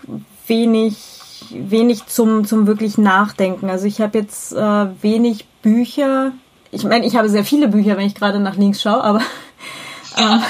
[0.48, 1.15] wenig
[1.52, 3.70] wenig zum, zum wirklich Nachdenken.
[3.70, 6.32] Also ich habe jetzt äh, wenig Bücher.
[6.72, 9.22] Ich meine, ich habe sehr viele Bücher, wenn ich gerade nach links schaue, aber
[10.18, 10.42] ähm,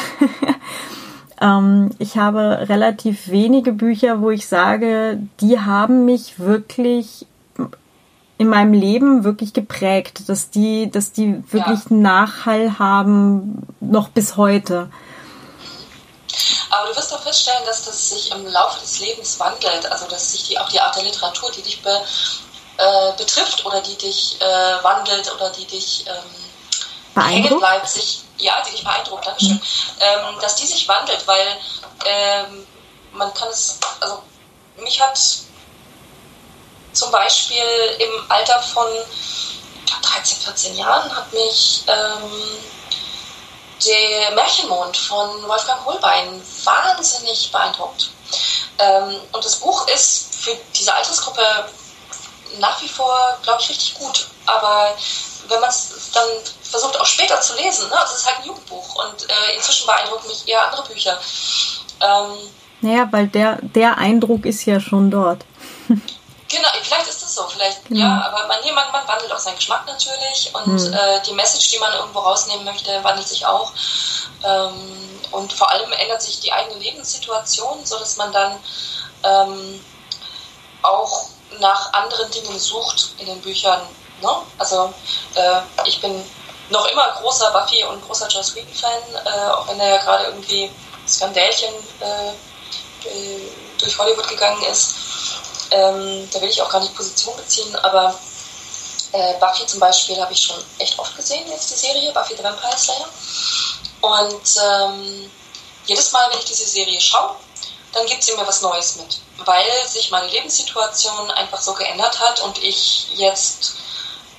[1.42, 7.26] ähm, ich habe relativ wenige Bücher, wo ich sage, die haben mich wirklich
[8.38, 11.96] in meinem Leben wirklich geprägt, dass die, dass die wirklich ja.
[11.96, 14.90] Nachhall haben, noch bis heute.
[16.70, 20.32] Aber du wirst auch feststellen, dass das sich im Laufe des Lebens wandelt, also dass
[20.32, 22.02] sich die, auch die Art der Literatur, die dich be,
[22.78, 28.62] äh, betrifft oder die dich äh, wandelt oder die dich ähm, hängen bleibt, sich, ja,
[28.66, 29.62] die dich beeindruckt, Dankeschön, mhm.
[29.99, 31.48] ähm, dass die sich wandelt, weil
[32.06, 32.68] ähm,
[33.14, 34.22] man kann es, also
[34.78, 35.18] mich hat
[36.94, 37.64] zum Beispiel
[37.99, 38.88] im Alter von
[40.02, 42.32] 13, 14 Jahren hat mich ähm,
[43.84, 48.12] der Märchenmond von Wolfgang Holbein wahnsinnig beeindruckt.
[48.80, 51.42] Ähm, und das Buch ist für diese Altersgruppe
[52.60, 54.28] nach wie vor, glaube ich, richtig gut.
[54.46, 54.96] Aber
[55.48, 56.28] wenn man es dann
[56.64, 58.00] versucht, auch später zu lesen, ne?
[58.00, 61.20] also es ist halt ein Jugendbuch und äh, inzwischen beeindrucken mich eher andere Bücher.
[62.02, 62.38] Ähm,
[62.82, 65.46] naja, weil der, der Eindruck ist ja schon dort.
[66.56, 67.99] Genau, vielleicht ist es so, vielleicht, genau.
[67.99, 70.94] ja, aber man, man, man wandelt auch seinen Geschmack natürlich und mhm.
[70.94, 73.73] äh, die Message, die man irgendwo rausnehmen möchte, wandelt sich auch.
[74.41, 78.57] Ähm, und vor allem ändert sich die eigene Lebenssituation, sodass man dann
[79.23, 79.84] ähm,
[80.82, 81.26] auch
[81.60, 83.82] nach anderen Dingen sucht in den Büchern.
[84.22, 84.30] Ne?
[84.57, 84.94] Also
[85.34, 86.23] äh, ich bin
[86.69, 90.72] noch immer großer Buffy und großer Joss Whedon-Fan, äh, auch wenn er ja gerade irgendwie
[91.06, 92.32] Skandälchen äh,
[93.77, 94.95] durch Hollywood gegangen ist.
[95.72, 98.18] Ähm, da will ich auch gar nicht Position beziehen, aber
[99.12, 102.44] äh, Buffy zum Beispiel habe ich schon echt oft gesehen, jetzt die Serie, Buffy the
[102.44, 103.10] Vampire Slayer.
[104.02, 105.32] Und ähm,
[105.86, 107.36] jedes Mal, wenn ich diese Serie schaue,
[107.94, 112.42] dann gibt sie mir was Neues mit, weil sich meine Lebenssituation einfach so geändert hat
[112.42, 113.76] und ich jetzt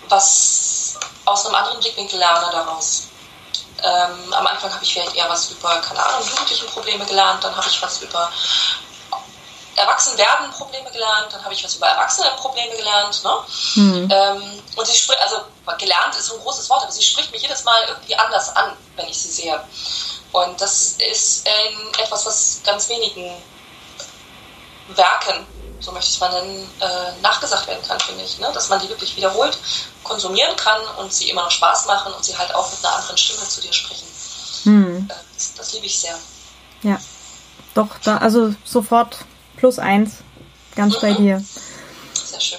[0.09, 3.05] was aus einem anderen Blickwinkel lerne daraus.
[3.83, 7.57] Ähm, am Anfang habe ich vielleicht eher was über, keine Ahnung, jugendlichen Probleme gelernt, dann
[7.57, 8.31] habe ich was über
[9.77, 13.23] Erwachsenwerden Probleme gelernt, dann habe ich was über Erwachsene-Probleme gelernt.
[13.23, 13.37] Ne?
[13.75, 14.09] Mhm.
[14.11, 15.37] Ähm, und sie spricht, also
[15.79, 18.73] gelernt ist so ein großes Wort, aber sie spricht mich jedes Mal irgendwie anders an,
[18.97, 19.63] wenn ich sie sehe.
[20.33, 23.31] Und das ist äh, etwas, was ganz wenigen
[24.89, 25.47] Werken,
[25.81, 28.39] so möchte ich es mal nennen, äh, nachgesagt werden kann, finde ich.
[28.39, 28.51] Ne?
[28.53, 29.59] Dass man die wirklich wiederholt
[30.05, 33.19] konsumieren kann und sie immer noch Spaß machen und sie halt auch mit einer anderen
[33.19, 34.07] Stimme zu dir sprechen.
[34.65, 35.09] Mhm.
[35.11, 36.19] Äh, das, das liebe ich sehr.
[36.83, 36.99] Ja,
[37.75, 39.19] doch, da, also sofort
[39.57, 40.19] plus eins.
[40.75, 41.43] Ganz bei dir.
[42.13, 42.59] Sehr schön.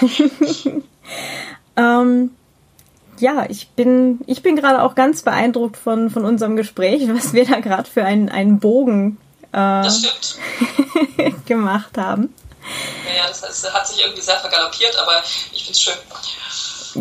[1.76, 2.30] ähm,
[3.18, 7.46] ja, ich bin, ich bin gerade auch ganz beeindruckt von, von unserem Gespräch, was wir
[7.46, 9.18] da gerade für einen, einen Bogen
[9.52, 9.88] äh,
[11.46, 12.34] gemacht haben.
[13.16, 15.94] Ja, das heißt, hat sich irgendwie sehr vergaloppiert, aber ich finde es schön.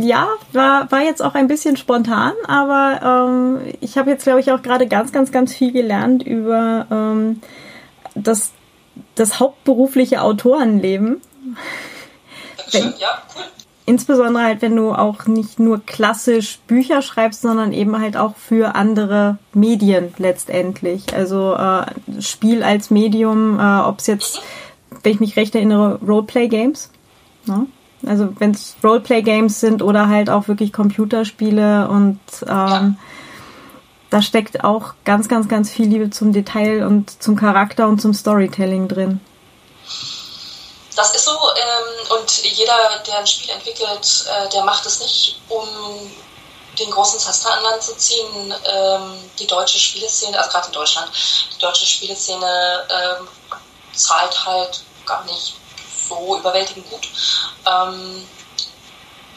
[0.03, 4.51] Ja, war, war jetzt auch ein bisschen spontan, aber ähm, ich habe jetzt, glaube ich,
[4.51, 7.41] auch gerade ganz, ganz, ganz viel gelernt über ähm,
[8.13, 8.51] das,
[9.15, 11.21] das hauptberufliche Autorenleben.
[12.71, 13.43] Wenn, ja, cool.
[13.87, 18.73] Insbesondere halt, wenn du auch nicht nur klassisch Bücher schreibst, sondern eben halt auch für
[18.73, 21.13] andere Medien letztendlich.
[21.13, 21.85] Also äh,
[22.19, 24.41] Spiel als Medium, äh, ob es jetzt,
[25.03, 26.89] wenn ich mich recht erinnere, Roleplay-Games.
[27.45, 27.67] Ne?
[28.07, 32.95] Also wenn es Roleplay-Games sind oder halt auch wirklich Computerspiele und ähm, ja.
[34.09, 38.13] Da steckt auch ganz, ganz, ganz viel Liebe zum Detail und zum Charakter und zum
[38.13, 39.19] Storytelling drin.
[40.95, 45.41] Das ist so ähm, und jeder, der ein Spiel entwickelt, äh, der macht es nicht,
[45.49, 45.67] um
[46.79, 48.53] den großen Zaster an Land zu ziehen.
[48.65, 51.11] Ähm, die deutsche Spieleszene, also gerade in Deutschland,
[51.53, 53.27] die deutsche Spieleszene ähm,
[53.93, 55.55] zahlt halt gar nicht
[56.07, 57.07] so überwältigend gut.
[57.65, 58.27] Ähm,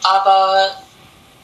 [0.03, 0.77] aber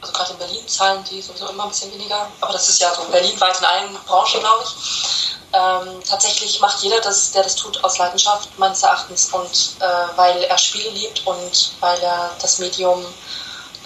[0.05, 2.95] also gerade in Berlin zahlen die sowieso immer ein bisschen weniger, aber das ist ja
[2.95, 5.35] so berlinweit in allen Branchen, glaube ich.
[5.53, 10.43] Ähm, tatsächlich macht jeder das, der das tut, aus Leidenschaft meines Erachtens und äh, weil
[10.43, 13.03] er Spiele liebt und weil er das Medium,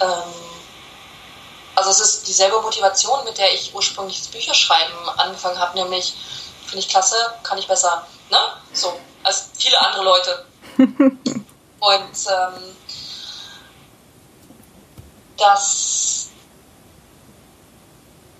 [0.01, 0.33] ähm,
[1.75, 6.15] also es ist dieselbe Motivation, mit der ich ursprünglich das Bücherschreiben angefangen habe, nämlich
[6.65, 8.37] finde ich klasse, kann ich besser, ne?
[8.73, 10.45] So, als viele andere Leute.
[10.77, 12.75] und ähm,
[15.39, 16.29] das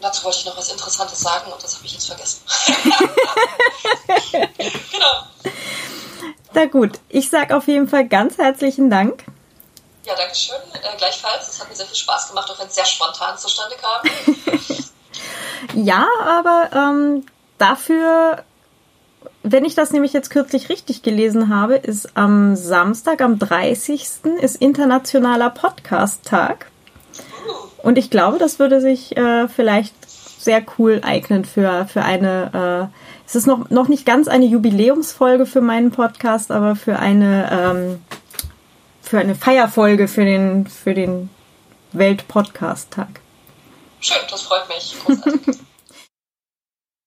[0.01, 2.41] Dazu wollte ich noch was Interessantes sagen und das habe ich jetzt vergessen.
[4.91, 5.23] genau.
[6.53, 9.25] Na gut, ich sage auf jeden Fall ganz herzlichen Dank.
[10.05, 10.55] Ja, danke schön.
[10.73, 11.49] Äh, gleichfalls.
[11.49, 14.01] Es hat mir sehr viel Spaß gemacht, auch wenn es sehr spontan zustande kam.
[15.85, 17.25] ja, aber ähm,
[17.57, 18.43] dafür,
[19.43, 24.07] wenn ich das nämlich jetzt kürzlich richtig gelesen habe, ist am Samstag, am 30.
[24.39, 26.71] ist Internationaler Podcast-Tag.
[27.83, 32.95] Und ich glaube, das würde sich äh, vielleicht sehr cool eignen für, für eine, äh,
[33.25, 38.01] es ist noch, noch nicht ganz eine Jubiläumsfolge für meinen Podcast, aber für eine, ähm,
[39.01, 41.29] für eine Feierfolge für den, für den
[41.93, 43.21] Weltpodcast-Tag.
[43.99, 44.95] Schön, das freut mich.